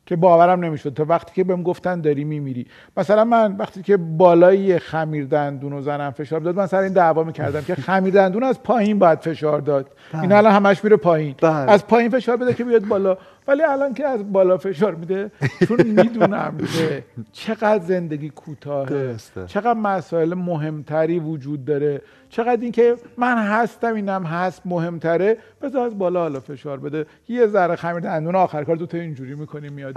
که 0.05 0.15
باورم 0.15 0.65
نمی‌شد. 0.65 0.93
تا 0.93 1.05
وقتی 1.09 1.31
که 1.35 1.43
بهم 1.43 1.63
گفتن 1.63 2.01
داری 2.01 2.23
میمیری. 2.23 2.67
مثلا 2.97 3.23
من 3.23 3.55
وقتی 3.55 3.81
که 3.81 3.97
بالای 3.97 4.79
خمیر 4.79 5.25
دندون 5.25 5.73
و 5.73 5.81
زنم 5.81 6.11
فشار 6.11 6.39
داد 6.39 6.55
من 6.55 6.65
سر 6.65 6.77
این 6.77 6.93
دعوا 6.93 7.23
می‌کردم 7.23 7.61
که 7.61 7.75
خمیر 7.75 8.13
دندون 8.13 8.43
از 8.43 8.63
پایین 8.63 8.99
باید 8.99 9.19
فشار 9.19 9.61
داد. 9.61 9.91
بله. 10.13 10.21
این 10.21 10.31
الان 10.31 10.51
همش 10.51 10.83
میره 10.83 10.97
پایین. 10.97 11.35
بله. 11.41 11.71
از 11.71 11.87
پایین 11.87 12.09
فشار 12.09 12.37
بده 12.37 12.53
که 12.53 12.63
بیاد 12.63 12.85
بالا. 12.85 13.17
ولی 13.49 13.63
الان 13.63 13.93
که 13.93 14.07
از 14.07 14.31
بالا 14.31 14.57
فشار 14.57 14.95
میده 14.95 15.31
چون 15.67 15.81
می‌دونم 15.81 16.57
که 16.57 17.03
چقدر 17.31 17.83
زندگی 17.83 18.29
کوتاهه. 18.29 19.15
چقدر 19.47 19.73
مسائل 19.73 20.33
مهمتری 20.33 21.19
وجود 21.19 21.65
داره 21.65 22.01
چقدر 22.29 22.61
اینکه 22.61 22.95
من 23.17 23.37
هستم 23.37 23.93
اینم 23.95 24.23
هست 24.23 24.61
مهمتره 24.65 25.37
بذار 25.61 25.85
از 25.85 25.97
بالا 25.97 26.21
حالا 26.21 26.39
فشار 26.39 26.79
بده. 26.79 27.05
یه 27.27 27.47
ذره 27.47 27.75
خمیر 27.75 27.99
دندون 27.99 28.35
آخر 28.35 28.63
کار 28.63 28.75
دو 28.75 28.85
تا 28.85 28.97
اینجوری 28.97 29.35
می‌کنی 29.35 29.69
میاد 29.69 29.93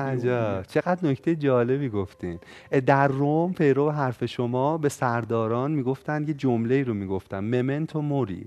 چقدر 0.68 1.08
نکته 1.08 1.36
جالبی 1.36 1.88
گفتین. 1.88 2.38
در 2.86 3.08
روم 3.08 3.52
پیرو 3.52 3.90
حرف 3.90 4.24
شما 4.24 4.78
به 4.78 4.88
سرداران 4.88 5.70
می‌گفتن 5.70 6.24
یه 6.28 6.34
جمله 6.34 6.82
رو 6.82 6.94
می‌گفتن 6.94 7.38
ممنتو 7.40 8.00
موری. 8.00 8.44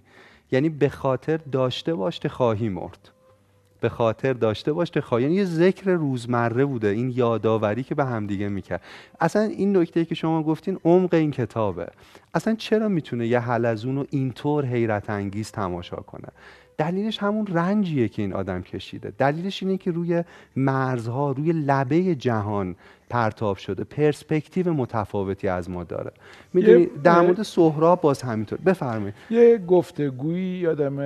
یعنی 0.52 0.70
به 0.70 0.90
خاطر 0.90 1.40
داشته 1.52 1.94
باش 1.94 2.20
که 2.20 2.30
خواهی 2.30 2.70
مرد. 2.70 3.10
به 3.86 3.90
خاطر 3.90 4.34
داشته 4.34 4.74
باش 4.74 4.92
که 4.92 5.02
خواهی. 5.02 5.24
یعنی 5.24 5.36
یه 5.36 5.46
ذکر 5.46 5.92
روزمره 5.92 6.66
بوده 6.66 6.88
این 6.88 7.14
یادآوری 7.16 7.84
که 7.84 7.96
به 7.96 8.06
همدیگه 8.06 8.50
می‌کرد. 8.50 8.82
اصلا 9.20 9.42
این 9.42 9.78
نکته 9.78 10.06
که 10.06 10.16
شما 10.16 10.44
گفتین 10.44 10.80
عمق 10.86 11.14
این 11.14 11.32
کتابه. 11.32 11.88
اصلا 12.34 12.56
چرا 12.56 12.88
می‌تونه 12.88 13.28
یه 13.28 13.40
حلزون 13.40 13.96
رو 13.96 14.06
اینطور 14.10 14.66
حیرت 14.66 15.10
انگیز 15.10 15.52
تماشا 15.52 15.96
کنه؟ 15.96 16.28
دلیلش 16.78 17.18
همون 17.18 17.48
رنجیه 17.48 18.08
که 18.08 18.22
این 18.22 18.34
آدم 18.34 18.62
کشیده. 18.62 19.14
دلیلش 19.18 19.64
اینه 19.64 19.78
که 19.78 19.92
روی 19.92 20.24
مرزها 20.56 21.32
روی 21.32 21.52
لبه 21.52 22.16
جهان 22.16 22.76
پرتاب 23.10 23.58
شده. 23.58 23.84
پرسپکتیو 23.84 24.74
متفاوتی 24.74 25.48
از 25.48 25.70
ما 25.70 25.84
داره. 25.84 26.12
می‌دونی 26.54 26.88
در 27.04 27.22
مورد 27.22 27.42
سهراب 27.44 28.02
باز 28.02 28.22
همینطور. 28.22 28.60
بفرمایید. 28.66 29.14
یه 29.30 29.58
گفتگویی 29.58 30.58
یادم 30.58 31.00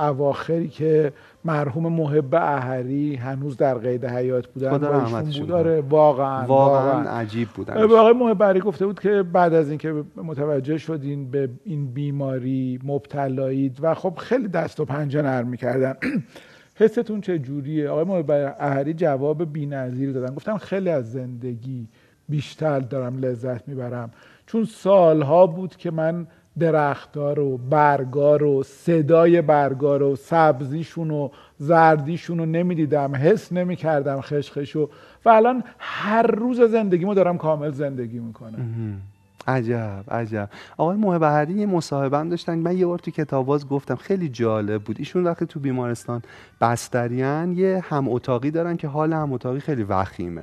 اواخری 0.00 0.68
که 0.68 1.12
مرحوم 1.44 1.92
محب 1.92 2.34
احری 2.34 3.14
هنوز 3.14 3.56
در 3.56 3.74
قید 3.74 4.04
حیات 4.04 4.46
بودن 4.46 4.78
خدا 4.78 5.22
بود. 5.40 5.50
آره 5.52 5.80
واقعا 5.80 6.46
واقعا 6.46 7.10
عجیب 7.10 7.48
بودن 7.48 7.76
آقای 7.76 8.12
محب 8.12 8.42
احری 8.42 8.60
گفته 8.60 8.86
بود 8.86 9.00
که 9.00 9.22
بعد 9.22 9.54
از 9.54 9.68
اینکه 9.68 10.04
متوجه 10.16 10.78
شدین 10.78 11.30
به 11.30 11.48
این 11.64 11.86
بیماری 11.86 12.78
مبتلایید 12.84 13.78
و 13.80 13.94
خب 13.94 14.14
خیلی 14.18 14.48
دست 14.48 14.80
و 14.80 14.84
پنجه 14.84 15.22
نرم 15.22 15.48
می‌کردن. 15.48 15.94
حستون 16.80 17.20
چه 17.20 17.38
جوریه؟ 17.38 17.88
آقای 17.88 18.04
محب 18.04 18.54
احری 18.60 18.94
جواب 18.94 19.52
بی‌نظیر 19.52 20.12
دادن. 20.12 20.34
گفتم 20.34 20.58
خیلی 20.58 20.90
از 20.90 21.12
زندگی 21.12 21.88
بیشتر 22.28 22.80
دارم 22.80 23.18
لذت 23.18 23.68
می‌برم. 23.68 24.10
چون 24.46 24.64
سالها 24.64 25.46
بود 25.46 25.76
که 25.76 25.90
من 25.90 26.26
درختار 26.60 27.40
و 27.40 27.56
برگار 27.56 28.42
و 28.42 28.62
صدای 28.62 29.42
برگار 29.42 30.02
و 30.02 30.16
سبزیشون 30.16 31.10
و 31.10 31.28
زردیشون 31.58 32.38
رو 32.38 32.46
نمی‌دیدم 32.46 33.16
حس 33.16 33.52
نمی‌کردم 33.52 34.20
خشخشو 34.20 34.90
و 35.24 35.28
الان 35.28 35.64
هر 35.78 36.26
روز 36.26 36.60
زندگیمو 36.60 37.14
دارم 37.14 37.38
کامل 37.38 37.70
زندگی 37.70 38.18
می‌کنم. 38.18 39.00
عجب 39.48 40.04
عجب. 40.10 40.48
آقای 40.76 40.96
محبهری 40.96 41.52
یه 41.52 41.66
مصاحبه 41.66 42.18
هم 42.18 42.28
داشتن. 42.28 42.54
من 42.58 42.76
یه 42.76 42.86
بار 42.86 42.98
تو 42.98 43.10
کتاباز 43.10 43.68
گفتم 43.68 43.94
خیلی 43.94 44.28
جالب 44.28 44.82
بود. 44.82 44.96
ایشون 44.98 45.24
وقتی 45.24 45.46
تو 45.46 45.60
بیمارستان 45.60 46.22
بستریان 46.60 47.52
یه 47.52 47.84
هم 47.88 48.08
اتاقی 48.08 48.50
دارن 48.50 48.76
که 48.76 48.88
حال 48.88 49.12
هم 49.12 49.32
اتاقی 49.32 49.60
خیلی 49.60 49.82
وخیمه. 49.82 50.42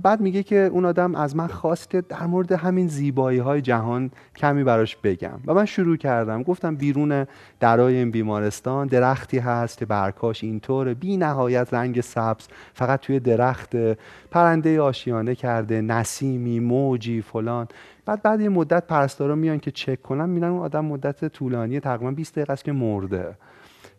بعد 0.00 0.20
میگه 0.20 0.42
که 0.42 0.56
اون 0.56 0.84
آدم 0.84 1.14
از 1.14 1.36
من 1.36 1.46
خواست 1.46 1.90
که 1.90 2.00
در 2.00 2.26
مورد 2.26 2.52
همین 2.52 2.88
زیبایی 2.88 3.38
های 3.38 3.60
جهان 3.60 4.10
کمی 4.36 4.64
براش 4.64 4.96
بگم. 4.96 5.40
و 5.46 5.54
من 5.54 5.64
شروع 5.64 5.96
کردم. 5.96 6.42
گفتم 6.42 6.76
بیرون 6.76 7.26
درای 7.60 7.96
این 7.96 8.10
بیمارستان 8.10 8.86
درختی 8.86 9.38
هست 9.38 9.78
که 9.78 9.86
برکاش 9.86 10.44
اینطوره. 10.44 10.94
بی 10.94 11.16
نهایت 11.16 11.74
رنگ 11.74 12.00
سبز 12.00 12.48
فقط 12.74 13.00
توی 13.00 13.20
درخت 13.20 13.76
پرنده 14.30 14.80
آشیانه 14.80 15.34
کرده 15.34 15.80
نسیمی 15.80 16.60
موجی 16.60 17.22
فلان. 17.22 17.68
بعد 18.06 18.22
بعد 18.22 18.40
یه 18.40 18.48
مدت 18.48 18.86
پرستارا 18.86 19.34
میان 19.34 19.58
که 19.58 19.70
چک 19.70 20.02
کنن 20.02 20.28
می‌بینن 20.28 20.48
اون 20.48 20.60
آدم 20.62 20.84
مدت 20.84 21.28
طولانی 21.28 21.80
تقریبا 21.80 22.10
20 22.10 22.32
دقیقه 22.34 22.52
است 22.52 22.64
که 22.64 22.72
مرده. 22.72 23.36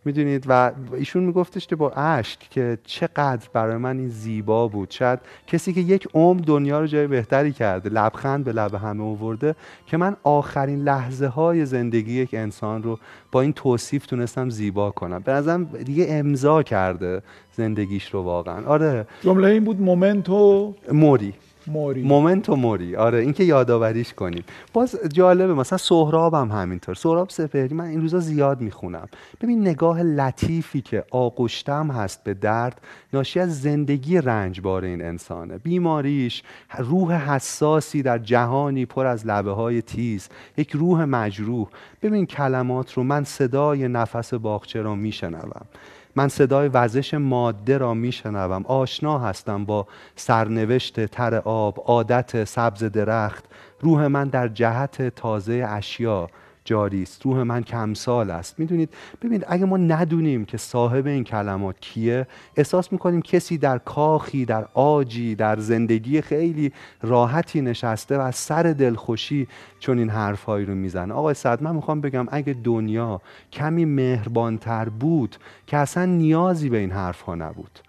می‌دونید؟ 0.05 0.45
و 0.47 0.71
ایشون 0.93 1.23
میگفتش 1.23 1.67
که 1.67 1.75
با 1.75 1.91
اشک 1.91 2.39
که 2.49 2.77
چقدر 2.83 3.49
برای 3.53 3.77
من 3.77 3.97
این 3.97 4.09
زیبا 4.09 4.67
بود. 4.67 4.91
شاید 4.91 5.19
کسی 5.47 5.73
که 5.73 5.81
یک 5.81 6.07
عمر 6.13 6.41
دنیا 6.41 6.79
رو 6.79 6.87
جای 6.87 7.07
بهتری 7.07 7.51
کرده 7.51 7.89
لبخند 7.89 8.45
به 8.45 8.51
لب 8.51 8.75
همه 8.75 9.03
آورده 9.03 9.55
که 9.85 9.97
من 9.97 10.15
آخرین 10.23 10.83
لحظه 10.83 11.27
های 11.27 11.65
زندگی 11.65 12.13
یک 12.13 12.33
انسان 12.33 12.83
رو 12.83 12.99
با 13.31 13.41
این 13.41 13.53
توصیف 13.53 14.05
تونستم 14.05 14.49
زیبا 14.49 14.91
کنم. 14.91 15.19
به 15.19 15.31
نظرم 15.31 15.63
دیگه 15.63 16.05
امضا 16.09 16.63
کرده 16.63 17.21
زندگیش 17.53 18.13
رو 18.13 18.21
واقعا. 18.21 18.65
آره. 18.65 19.07
جمله 19.21 19.47
این 19.47 19.63
بود 19.63 19.81
مومنتو. 19.81 20.75
موری. 20.91 21.33
موری. 21.69 22.03
مومنت 22.03 22.49
و 22.49 22.55
موری. 22.55 22.95
آره 22.95 23.19
این 23.19 23.33
که 23.33 23.43
یادآوریش 23.43 24.13
کنیم. 24.13 24.43
باز 24.73 24.95
جالبه 25.13 25.53
مثلا 25.53 25.77
سهراب 25.77 26.33
هم 26.33 26.51
همینطور. 26.51 26.95
سهراب 26.95 27.29
سپهری 27.29 27.75
من 27.75 27.85
این 27.85 28.01
روزا 28.01 28.19
زیاد 28.19 28.61
می‌خونم. 28.61 29.07
ببین 29.41 29.61
نگاه 29.61 30.03
لطیفی 30.03 30.81
که 30.81 31.03
آغشتم 31.11 31.91
هست 31.91 32.23
به 32.23 32.33
درد 32.33 32.81
ناشی 33.13 33.39
از 33.39 33.61
زندگی 33.61 34.17
رنجبار 34.17 34.83
این 34.83 35.01
انسانه. 35.01 35.57
بیماریش 35.57 36.43
روح 36.77 37.33
حساسی 37.33 38.01
در 38.01 38.17
جهانی 38.17 38.85
پر 38.85 39.05
از 39.05 39.27
لبه 39.27 39.51
های 39.51 39.81
تیز. 39.81 40.29
یک 40.57 40.71
روح 40.71 41.05
مجروح. 41.05 41.67
ببین 42.01 42.25
کلمات 42.25 42.93
رو 42.93 43.03
من 43.03 43.23
صدای 43.23 43.87
نفس 43.87 44.33
باغچه 44.33 44.81
را 44.81 44.95
میشنوم. 44.95 45.65
من 46.15 46.27
صدای 46.27 46.67
وزش 46.67 47.13
ماده 47.13 47.77
را 47.77 47.93
میشنوم. 47.93 48.65
آشنا 48.65 49.19
هستم 49.19 49.65
با 49.65 49.87
سرنوشت 50.15 51.05
تر 51.05 51.35
آب 51.35 51.83
عادت 51.85 52.43
سبز 52.43 52.83
درخت. 52.83 53.43
روح 53.79 54.07
من 54.07 54.27
در 54.27 54.47
جهت 54.47 55.15
تازه 55.15 55.65
اشیا. 55.69 56.29
جاری 56.69 57.03
است. 57.03 57.25
روح 57.25 57.43
من 57.43 57.63
کمسال 57.63 58.31
است. 58.31 58.59
می‌دونید؟ 58.59 58.89
ببینید 59.21 59.45
اگه 59.47 59.65
ما 59.65 59.77
ندونیم 59.77 60.45
که 60.45 60.57
صاحب 60.57 61.07
این 61.07 61.23
کلمات 61.23 61.79
کیه 61.79 62.27
احساس 62.55 62.91
می‌کنیم 62.91 63.21
کسی 63.21 63.57
در 63.57 63.77
کاخی 63.77 64.45
در 64.45 64.67
آجی 64.73 65.35
در 65.35 65.59
زندگی 65.59 66.21
خیلی 66.21 66.71
راحتی 67.01 67.61
نشسته 67.61 68.17
و 68.17 68.21
از 68.21 68.35
سر 68.35 68.63
دلخوشی 68.63 69.47
چون 69.79 69.99
این 69.99 70.09
حرفهایی 70.09 70.65
رو 70.65 70.75
می‌زنه. 70.75 71.13
آقای 71.13 71.33
سعد 71.33 71.63
من 71.63 71.75
می‌خوام 71.75 72.01
بگم 72.01 72.27
اگه 72.31 72.55
دنیا 72.63 73.21
کمی 73.51 73.85
مهربانتر 73.85 74.89
بود 74.89 75.35
که 75.67 75.77
اصلا 75.77 76.05
نیازی 76.05 76.69
به 76.69 76.77
این 76.77 76.91
حرفها 76.91 77.35
نبود. 77.35 77.79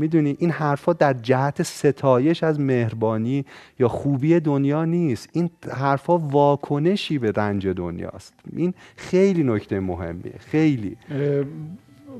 می‌دونی 0.00 0.36
این 0.38 0.50
حرفا 0.50 0.92
در 0.92 1.12
جهت 1.12 1.62
ستایش 1.62 2.42
از 2.42 2.60
مهربانی 2.60 3.44
یا 3.78 3.88
خوبی 3.88 4.40
دنیا 4.40 4.84
نیست. 4.84 5.28
این 5.32 5.50
حرفا 5.70 6.18
واکنشی 6.18 7.18
به 7.18 7.32
رنج 7.36 7.68
دنیاست. 7.68 8.34
این 8.56 8.74
خیلی 8.96 9.42
نکته 9.42 9.80
مهمیه. 9.80 10.34
خیلی. 10.38 10.96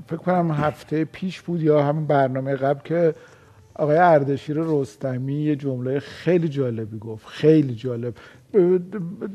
فکر 0.07 0.17
کنم 0.17 0.51
هفته 0.51 1.05
پیش 1.05 1.41
بود 1.41 1.63
یا 1.63 1.83
همین 1.83 2.07
برنامه 2.07 2.55
قبل 2.55 2.81
که 2.85 3.15
آقای 3.75 3.97
اردشیر 3.97 4.57
رستمی 4.59 5.35
یه 5.35 5.57
جمله 5.57 6.01
خیلی 6.01 6.49
جالبی 6.49 6.99
گفت. 6.99 7.27
خیلی 7.27 7.75
جالب. 7.75 8.15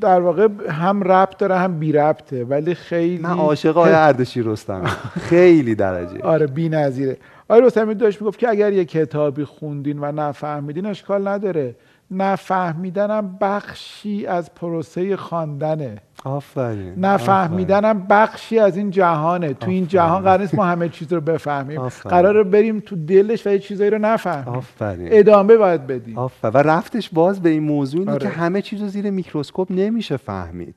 در 0.01 0.19
واقع 0.19 0.47
هم 0.69 1.03
ربط 1.03 1.37
داره 1.37 1.57
هم 1.57 1.79
بی 1.79 1.91
ربطه. 1.91 2.43
ولی 2.43 2.75
خیلی 2.75 3.17
من 3.17 3.29
عاشق 3.29 3.77
آقای 3.77 3.93
اردشیر 3.93 4.45
رستمی 4.45 4.87
خیلی 5.19 5.75
درجه. 5.75 6.21
آره 6.23 6.47
بی 6.47 6.69
نظیره. 6.69 7.17
آقای 7.49 7.65
رستمی 7.65 7.95
داشت 7.95 8.21
می‌گفت 8.21 8.39
که 8.39 8.49
اگر 8.49 8.73
یه 8.73 8.85
کتابی 8.85 9.43
خوندین 9.43 9.99
و 9.99 10.11
نفهمیدین 10.11 10.85
اشکال 10.85 11.27
نداره. 11.27 11.75
نفهمیدنم 12.11 13.37
بخشی 13.41 14.25
از 14.25 14.53
پروسه 14.55 15.15
خواندنه. 15.15 15.97
آفرین 16.25 16.93
نفهمیدنم 16.97 18.07
بخشی 18.09 18.59
از 18.59 18.77
این 18.77 18.91
جهانه. 18.91 19.53
تو 19.53 19.71
این 19.71 19.87
جهان 19.87 20.23
قرار 20.23 20.41
نیست 20.41 20.55
ما 20.55 20.65
همه 20.65 20.89
چیز 20.89 21.13
رو 21.13 21.21
بفهمیم. 21.21 21.87
قراره 21.87 22.43
بریم 22.43 22.79
تو 22.79 22.95
دلش 22.95 23.47
و 23.47 23.49
یه 23.49 23.59
چیزایی 23.59 23.89
رو 23.89 23.97
نفهمیم. 23.97 24.55
آفرین. 24.55 25.07
ادامه 25.11 25.57
باید 25.57 25.87
بدیم. 25.87 26.17
آفرین. 26.17 26.53
و 26.53 26.57
رفتش 26.57 27.09
باز 27.09 27.41
به 27.41 27.49
این 27.49 27.63
موضوع 27.63 27.99
اینه 27.99 28.11
آره. 28.11 28.21
که 28.21 28.29
همه 28.29 28.61
چیز 28.61 28.81
رو 28.81 28.87
زیر 28.87 29.09
میکروسکوپ 29.09 29.71
نمیشه 29.71 30.17
فهمید. 30.17 30.75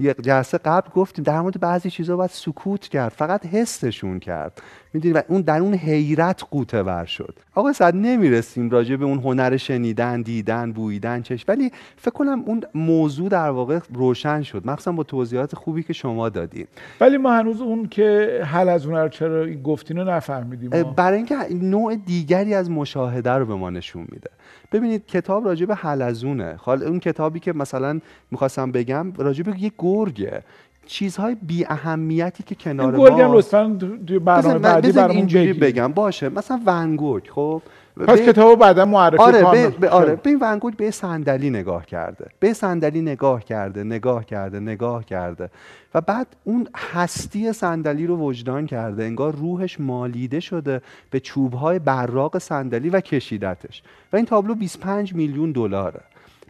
یه 0.00 0.14
جلسه 0.20 0.58
قبل 0.58 0.90
گفتیم 0.94 1.24
در 1.24 1.40
مورد 1.40 1.60
بعضی 1.60 1.90
چیزا 1.90 2.16
باید 2.16 2.30
سکوت 2.30 2.88
کرد 2.88 3.12
فقط 3.16 3.46
حسشون 3.46 4.18
کرد. 4.18 4.62
می‌دونی؟ 4.92 5.14
و 5.14 5.22
اون 5.28 5.40
در 5.40 5.60
اون 5.60 5.74
حیرت 5.74 6.44
قوطه 6.50 6.82
ور 6.82 7.04
شد. 7.04 7.34
آقا 7.54 7.72
صد 7.72 7.96
نمی‌رسیم 7.96 8.70
راجع 8.70 8.96
به 8.96 9.04
اون 9.04 9.18
هنر 9.18 9.56
شنیدن 9.56 10.22
دیدن 10.22 10.72
بویدن 10.72 11.22
چش 11.22 11.44
ولی 11.48 11.72
فکر 11.96 12.10
کنم 12.10 12.42
اون 12.46 12.62
موضوع 12.74 13.28
در 13.28 13.50
واقع 13.50 13.78
روشن 13.94 14.42
شد. 14.42 14.62
مخصوصا 14.66 14.87
با 14.96 15.02
توضیحات 15.02 15.54
خوبی 15.54 15.82
که 15.82 15.92
شما 15.92 16.28
دادین. 16.28 16.66
ولی 17.00 17.16
ما 17.16 17.32
هنوز 17.32 17.60
اون 17.60 17.88
که 17.88 18.40
حل 18.44 18.68
از 18.68 18.86
اون 18.86 18.96
رو 18.96 19.08
چرا 19.08 19.52
گفتین 19.52 19.98
رو 19.98 20.10
نفهمیدیم. 20.10 20.70
برای 20.96 21.16
اینکه 21.16 21.36
نوع 21.50 21.96
دیگری 21.96 22.54
از 22.54 22.70
مشاهده 22.70 23.30
رو 23.30 23.46
به 23.46 23.54
ما 23.54 23.70
نشون 23.70 24.06
میده. 24.12 24.30
ببینید 24.72 25.06
کتاب 25.06 25.46
راجع 25.46 25.66
به 25.66 25.74
حلزونه 25.74 26.56
حال 26.58 26.82
اون 26.82 27.00
کتابی 27.00 27.40
که 27.40 27.52
مثلا 27.52 28.00
می‌خواستم 28.30 28.72
بگم 28.72 29.12
راجع 29.16 29.42
به 29.42 29.62
یه 29.62 29.72
گرگه 29.78 30.42
چیزهای 30.88 31.34
بی 31.42 31.64
اهمیتی 31.64 32.42
که 32.42 32.54
کنار 32.54 32.94
این 32.94 33.04
گرگ 33.04 33.20
هم 33.20 33.26
ماست. 33.26 33.54
لطفا 33.54 34.18
برنامه 34.24 34.58
بعدی 34.58 34.92
برامون 34.92 35.16
اینجوری. 35.16 35.52
بگم. 35.52 35.92
باشه. 35.92 36.28
مثلا 36.28 36.60
ونگوگ 36.66 37.22
خب؟ 37.34 37.62
پس 38.06 38.18
کتابو 38.20 38.56
بعدا 38.56 38.84
معرفی 38.84 39.22
آره. 39.22 39.42
به, 39.50 39.68
به- 39.80 39.88
آره. 39.90 40.16
به 40.16 40.36
ونگوگ 40.40 40.74
به 40.76 40.90
صندلی 40.90 41.50
نگاه 41.50 41.86
کرده. 41.86 42.26
به 42.40 42.52
صندلی 42.52 43.00
نگاه 43.02 43.44
کرده 43.44 43.84
نگاه 43.84 44.24
کرده 44.24 44.60
نگاه 44.60 45.04
کرده. 45.04 45.50
و 45.94 46.00
بعد 46.00 46.26
اون 46.44 46.68
هستی 46.76 47.52
صندلی 47.52 48.06
رو 48.06 48.16
وجدان 48.16 48.66
کرده. 48.66 49.04
انگار 49.04 49.34
روحش 49.36 49.80
مالیده 49.80 50.40
شده 50.40 50.80
به 51.10 51.20
چوبهای 51.20 51.78
براق 51.78 52.38
صندلی 52.38 52.90
و 52.90 53.00
کشیدتش. 53.00 53.82
و 54.12 54.16
این 54.16 54.24
تابلو 54.26 54.54
25 54.54 55.14
میلیون 55.14 55.52
دلاره. 55.52 56.00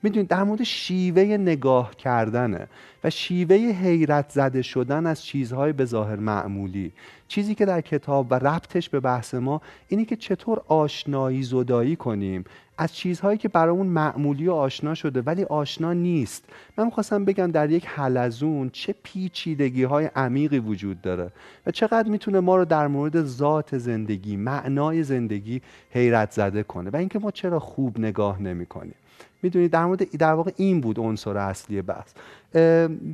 می‌دونید 0.03 0.29
در 0.29 0.43
مورد 0.43 0.63
شیوه 0.63 1.23
نگاه 1.23 1.97
کردنه 1.97 2.67
و 3.05 3.11
شیوه 3.11 3.57
حیرت 3.57 4.31
زده 4.31 4.63
شدن 4.63 5.07
از 5.07 5.25
چیزهای 5.25 5.73
به 5.73 5.85
ظاهر 5.85 6.17
معمولی. 6.17 6.93
چیزی 7.29 7.55
که 7.55 7.67
در 7.67 7.81
کتاب 7.81 8.27
و 8.31 8.35
ربطش 8.35 8.89
به 8.89 9.01
بحث 9.01 9.35
ما 9.35 9.61
اینه 9.89 10.05
که 10.05 10.17
چطور 10.17 10.63
آشنایی 10.69 11.43
زدایی 11.43 11.97
کنیم 11.97 12.45
از 12.79 12.95
چیزهایی 12.95 13.39
که 13.39 13.49
برامون 13.49 13.87
معمولی 13.87 14.49
و 14.49 14.53
آشنا 14.53 14.95
شده 14.95 15.23
ولی 15.23 15.45
آشنا 15.45 15.93
نیست. 15.93 16.45
من 16.77 16.85
می‌خواستم 16.85 17.25
بگم 17.25 17.51
در 17.51 17.71
یک 17.71 17.87
حلزون 17.87 18.71
چه 18.71 18.95
پیچیدگی 19.03 19.83
های 19.83 20.11
عمیقی 20.17 20.59
وجود 20.59 21.01
داره 21.01 21.33
و 21.67 21.71
چقدر 21.71 22.09
می‌تونه 22.09 22.41
ما 22.41 22.57
رو 22.57 22.65
در 22.65 22.87
مورد 22.87 23.25
ذات 23.25 23.79
زندگی 23.79 24.37
معنای 24.37 25.03
زندگی 25.03 25.63
حیرت 25.91 26.33
زده 26.33 26.63
کنه 26.63 26.91
و 26.91 26.97
اینکه 26.97 27.19
ما 27.19 27.31
چرا 27.31 27.61
خوب 27.61 27.99
نگاه 27.99 28.43
نمی 28.43 28.67
کنیم 28.67 28.95
می‌دونید 29.43 29.71
در 29.71 29.85
مورد 29.85 30.11
در 30.17 30.33
واقع 30.33 30.51
این 30.57 30.81
بود 30.81 30.99
عنصر 30.99 31.37
اصلی 31.37 31.83
بحث 31.83 32.11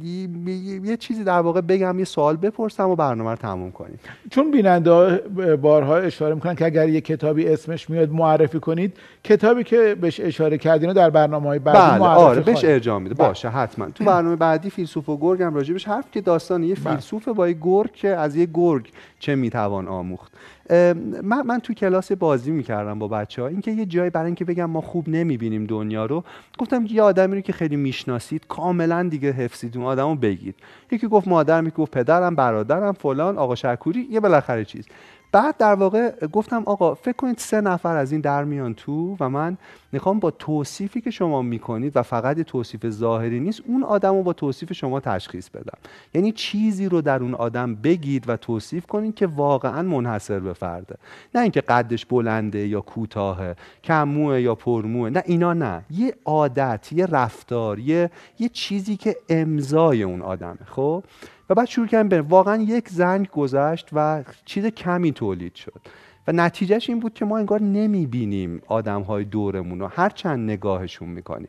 یه- 0.02 0.96
چیزی 0.96 1.24
در 1.24 1.38
واقع 1.40 1.60
بگم 1.60 1.98
یه 1.98 2.04
سوال 2.04 2.36
بپرسم 2.36 2.88
و 2.88 2.96
برنامه 2.96 3.30
رو 3.30 3.36
تموم 3.36 3.70
کنیم 3.70 3.98
چون 4.30 4.50
بیننده 4.50 5.16
بارها 5.56 5.96
اشاره 5.96 6.34
می‌کنن 6.34 6.54
که 6.54 6.64
اگر 6.64 6.88
یه 6.88 7.00
کتابی 7.00 7.48
اسمش 7.48 7.90
میاد 7.90 8.12
معرفی 8.12 8.60
کنید 8.60 8.96
کتابی 9.24 9.64
که 9.64 9.96
بهش 10.00 10.20
اشاره 10.20 10.58
کردین 10.58 10.88
رو 10.88 10.94
در 10.94 11.10
برنامه 11.10 11.46
های 11.48 11.58
بعدی 11.58 11.78
بله 11.78 11.98
معرفی 11.98 12.20
آره 12.22 12.40
بهش. 12.40 12.64
ارجاع 12.64 12.98
میده 12.98 13.14
بله. 13.14 13.28
باشه 13.28 13.48
حتما 13.48 13.90
تو 13.90 14.04
برنامه 14.04 14.36
بعدی 14.36 14.70
فیلسوف 14.70 15.08
و 15.08 15.16
گرگ 15.16 15.42
هم 15.42 15.54
راجبش 15.54 15.88
حرف 15.88 16.10
که 16.12 16.20
داستان 16.20 16.62
یه 16.62 16.74
بله. 16.74 16.90
فیلسوف 16.94 17.28
با 17.28 17.48
یه 17.48 17.56
گرگ 17.60 17.92
که 17.92 18.08
از 18.08 18.36
یه 18.36 18.48
گرگ 18.54 18.88
چه 19.18 19.34
می‌توان 19.34 19.88
آموخت 19.88 20.32
من, 20.70 21.42
من 21.46 21.60
تو 21.62 21.74
کلاس 21.74 22.12
بازی 22.12 22.50
می‌کردم 22.50 22.98
با 22.98 23.08
بچه 23.08 23.42
ها 23.42 23.48
اینکه 23.48 23.70
یه 23.70 23.86
جایی 23.86 24.10
برای 24.10 24.26
اینکه 24.26 24.44
بگم 24.44 24.64
ما 24.64 24.80
خوب 24.80 25.08
نمی‌بینیم 25.08 25.64
دنیا 25.64 26.06
رو 26.06 26.24
گفتم 26.58 26.86
یه 26.90 27.02
آدمی 27.02 27.34
رو 27.34 27.40
که 27.40 27.52
خیلی 27.52 27.76
می‌شناسید 27.76 28.46
کاملا 28.48 29.02
دیگه 29.02 29.32
حفظید 29.32 29.76
اون 29.76 29.86
آدمو 29.86 30.14
بگید. 30.14 30.54
یکی 30.90 31.08
گفت 31.08 31.28
مادرم 31.28 31.66
یکی 31.66 31.76
گفت 31.76 31.92
پدرم 31.92 32.34
برادرم 32.34 32.92
فلان 32.92 33.38
آقا 33.38 33.54
شکوری 33.54 34.08
یه 34.10 34.20
بالاخره 34.20 34.64
چیز. 34.64 34.86
بعد 35.34 35.56
در 35.56 35.74
واقع 35.74 36.26
گفتم 36.32 36.62
آقا 36.66 36.94
فکر 36.94 37.16
کنید 37.16 37.38
سه 37.38 37.60
نفر 37.60 37.96
از 37.96 38.12
این 38.12 38.20
در 38.20 38.44
میان 38.44 38.74
تو 38.74 39.16
و 39.20 39.28
من 39.28 39.56
می‌خوام 39.92 40.18
با 40.20 40.30
توصیفی 40.30 41.00
که 41.00 41.10
شما 41.10 41.42
می‌کنید 41.42 41.96
و 41.96 42.02
فقط 42.02 42.40
توصیف 42.40 42.88
ظاهری 42.88 43.40
نیست 43.40 43.60
اون 43.66 43.82
آدم 43.82 44.14
رو 44.14 44.22
با 44.22 44.32
توصیف 44.32 44.72
شما 44.72 45.00
تشخیص 45.00 45.48
بدم. 45.48 45.78
یعنی 46.14 46.32
چیزی 46.32 46.88
رو 46.88 47.00
در 47.00 47.22
اون 47.22 47.34
آدم 47.34 47.74
بگید 47.74 48.28
و 48.28 48.36
توصیف 48.36 48.86
کنید 48.86 49.14
که 49.14 49.26
واقعا 49.26 49.82
منحصر 49.82 50.40
به 50.40 50.52
فرده. 50.52 50.96
نه 51.34 51.40
اینکه 51.40 51.60
قدش 51.60 52.06
بلنده 52.06 52.68
یا 52.68 52.80
کوتاهه 52.80 53.56
کموه 53.84 54.40
یا 54.40 54.54
پرموه 54.54 55.10
نه 55.10 55.22
اینا 55.26 55.52
نه. 55.52 55.84
یه 55.90 56.14
عادت 56.24 56.92
یه 56.92 57.06
رفتار 57.06 57.78
یه, 57.78 58.10
یه 58.38 58.48
چیزی 58.48 58.96
که 58.96 59.16
امضای 59.28 60.02
اون 60.02 60.22
آدمه. 60.22 60.58
خب؟ 60.66 61.04
و 61.50 61.54
بعد 61.54 61.66
شروع 61.66 61.86
کردم 61.86 62.08
به 62.08 62.22
واقعا 62.22 62.56
یک 62.56 62.88
زنگ 62.88 63.30
گذشت 63.30 63.88
و 63.92 64.24
چیز 64.44 64.66
کمی 64.66 65.12
تولید 65.12 65.54
شد. 65.54 65.80
و 66.26 66.32
نتیجهش 66.32 66.90
این 66.90 67.00
بود 67.00 67.14
که 67.14 67.24
ما 67.24 67.38
انگار 67.38 67.62
نمی‌بینیم 67.62 68.62
آدم 68.66 69.02
های 69.02 69.24
دورمون 69.24 69.80
رو. 69.80 69.86
هر 69.86 70.08
چند 70.08 70.50
نگاهشون 70.50 71.08
می‌کنیم. 71.08 71.48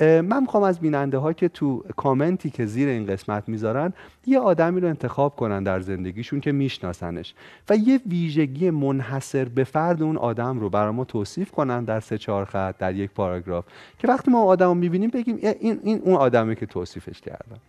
من 0.00 0.40
می‌خوام 0.40 0.62
از 0.62 0.80
بیننده 0.80 1.18
ها 1.18 1.32
که 1.32 1.48
تو 1.48 1.84
کامنتی 1.96 2.50
که 2.50 2.66
زیر 2.66 2.88
این 2.88 3.06
قسمت 3.06 3.48
می‌ذارن 3.48 3.92
یه 4.26 4.38
آدمی 4.38 4.80
رو 4.80 4.88
انتخاب 4.88 5.36
کنن 5.36 5.62
در 5.62 5.80
زندگیشون 5.80 6.40
که 6.40 6.52
میشناسنش. 6.52 7.34
و 7.68 7.76
یه 7.76 8.00
ویژگی 8.06 8.70
منحصر 8.70 9.44
به 9.44 9.64
فرد 9.64 10.02
اون 10.02 10.16
آدم 10.16 10.60
رو 10.60 10.70
برای 10.70 10.92
ما 10.92 11.04
توصیف 11.04 11.50
کنن 11.50 11.84
در 11.84 12.00
سه 12.00 12.18
چهار 12.18 12.44
خط 12.44 12.78
در 12.78 12.94
یک 12.94 13.10
پاراگراف. 13.10 13.64
که 13.98 14.08
وقتی 14.08 14.30
ما 14.30 14.42
آدم 14.42 14.66
رو 14.66 14.74
می‌بینیم 14.74 15.10
بگیم 15.10 15.38
این, 15.60 15.80
این 15.82 16.00
اون 16.04 16.14
آدمی 16.14 16.56
که 16.56 16.66
توصیفش 16.66 17.20
کردم 17.20 17.60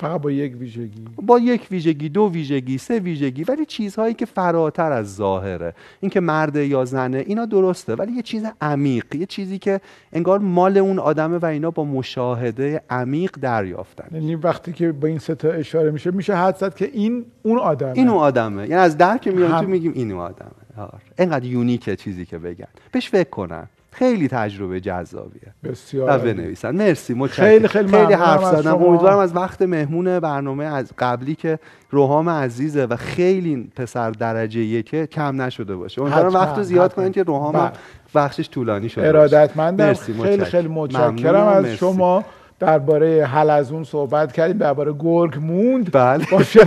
فقط 0.00 0.20
با 0.20 0.30
یک 0.30 0.56
ویژگی. 0.60 1.04
با 1.22 1.38
یک 1.38 1.66
ویژگی 1.70 2.08
دو 2.08 2.30
ویژگی 2.32 2.78
سه 2.78 2.98
ویژگی 2.98 3.44
ولی 3.44 3.66
چیزهایی 3.66 4.14
که 4.14 4.26
فراتر 4.26 4.92
از 4.92 5.14
ظاهره. 5.16 5.74
اینکه 6.00 6.20
مرد 6.20 6.56
یا 6.56 6.84
زنه 6.84 7.24
اینا 7.26 7.44
درسته 7.46 7.94
ولی 7.94 8.12
یه 8.12 8.22
چیز 8.22 8.44
عمیق 8.60 9.14
یه 9.14 9.26
چیزی 9.26 9.58
که 9.58 9.80
انگار 10.12 10.38
مال 10.38 10.78
اون 10.78 10.98
آدمه 10.98 11.38
و 11.38 11.46
اینا 11.46 11.70
با 11.70 11.84
مشاهده 11.84 12.80
عمیق 12.90 13.30
دریافتن. 13.40 14.08
یعنی 14.14 14.34
وقتی 14.34 14.72
که 14.72 14.92
با 14.92 15.08
این 15.08 15.18
ستا 15.18 15.48
اشاره 15.48 15.90
میشه 15.90 16.10
میشه 16.10 16.36
حد 16.36 16.56
زد 16.56 16.74
که 16.74 16.90
این 16.92 17.24
اون 17.42 17.58
آدمه. 17.58 17.92
این 17.94 18.08
اون 18.08 18.18
آدمه. 18.18 18.62
یعنی 18.62 18.74
از 18.74 18.98
درک 18.98 19.28
میاد 19.28 19.50
هم- 19.50 19.60
تو 19.60 19.66
میگیم 19.70 19.92
این 19.94 20.12
اون 20.12 20.20
آدمه. 20.20 20.50
آره. 20.78 20.98
اینقدر 21.18 21.44
یونیکه 21.44 21.96
چیزی 21.96 22.26
که 22.26 22.38
بگن. 22.38 22.66
بهش 22.92 23.08
فکر 23.08 23.30
کنن. 23.30 23.68
خیلی 23.98 24.28
تجربه 24.28 24.80
جذابیه 24.80 25.54
بسیار. 25.64 26.18
بنویسن 26.18 26.76
مرسی 26.76 27.14
متشکرم 27.14 27.46
خیلی 27.46 27.68
خیلی 27.68 27.88
خیلی 27.88 28.12
حرف 28.12 28.44
زدم. 28.44 28.82
امیدوارم 28.82 29.18
از 29.18 29.36
وقت 29.36 29.62
مهمون 29.62 30.20
برنامه 30.20 30.64
از 30.64 30.92
قبلی 30.98 31.34
که 31.34 31.58
روحام 31.90 32.28
عزیزه 32.28 32.84
و 32.84 32.96
خیلی 32.96 33.70
پسر 33.76 34.10
درجه 34.10 34.60
یکه 34.60 35.06
کم 35.06 35.42
نشده 35.42 35.76
باشه 35.76 36.02
امیدوارم 36.02 36.34
وقت 36.34 36.56
رو 36.56 36.62
زیاد. 36.62 36.94
کنید 36.94 37.12
که 37.12 37.22
روحام 37.22 37.52
بله. 37.52 37.72
بخشش 38.14 38.50
طولانی 38.50 38.88
شده. 38.88 39.08
ارادتمندم 39.08 39.92
خیلی. 39.94 40.44
خیلی 40.44 40.68
متشکرم 40.68 41.46
از. 41.46 41.66
شما 41.66 42.24
درباره 42.60 43.24
حلزون 43.26 43.84
صحبت 43.84 44.32
کردیم 44.32 44.56
درباره 44.58 44.94
گرگ 44.98 45.36
موند. 45.40 45.92
بله. 45.92 46.26
باشه. 46.32 46.60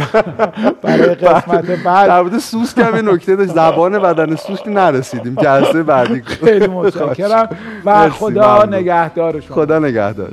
برای 0.81 1.15
قسمت 1.15 1.65
در 1.65 1.75
بعد 1.75 2.11
مورد 2.11 2.37
سوسک 2.37 2.77
هم 2.77 2.95
یه 2.95 3.01
نکته 3.01 3.35
داشت. 3.35 3.51
زبان 3.53 3.99
بدن 3.99 4.35
سوسک 4.35 4.67
نرسیدیم 4.67 5.35
جلسه 5.35 5.83
بعدی. 5.83 6.21
خیلی 6.21 6.67
متشکرم. 6.67 7.49
و 7.85 8.09
خدا 8.09 8.55
ممنون. 8.55 8.73
نگهدار 8.73 9.39
شما. 9.39 9.55
خدا 9.55 9.79
نگهدار. 9.79 10.29